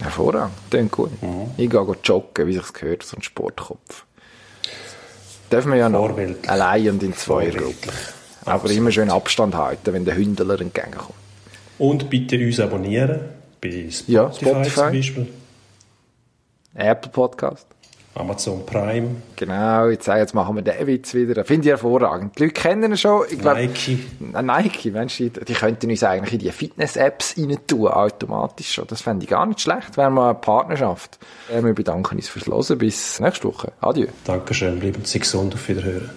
[0.00, 1.10] Hervorragend, klingt gut.
[1.58, 4.04] Ich gehe joggen, wie sich gehört, so ein Sportkopf.
[5.52, 6.16] Dürfen wir ja noch
[6.46, 7.74] allein und in Zweiergruppen.
[7.74, 7.94] Vorbildlich.
[8.46, 11.14] Aber immer schön Abstand halten, wenn der Hündler entgegenkommt.
[11.78, 13.20] Und bitte uns abonnieren,
[13.60, 14.74] bei Spotify, Ja, Spotify.
[14.74, 15.28] zum Beispiel,
[16.74, 17.66] Apple Podcast.
[18.14, 21.44] Amazon Prime, Genau, jetzt, sagen, jetzt machen wir den Witz wieder.
[21.44, 22.36] Finde ich hervorragend.
[22.38, 23.22] Die Leute kennen ihn schon.
[23.30, 23.98] Ich glaub, Nike.
[24.34, 28.86] Äh, Nike, Mensch, die, die könnten uns eigentlich in die Fitness-Apps rein tun, automatisch schon.
[28.88, 29.96] Das fände ich gar nicht schlecht.
[29.96, 31.18] Wäre mal eine Partnerschaft.
[31.54, 32.78] Äh, Wir bedanken uns fürs Hören.
[32.78, 33.72] Bis nächste Woche.
[33.80, 34.08] Adieu.
[34.24, 36.10] Dankeschön, bleiben Sie gesund, auf Wiederhören.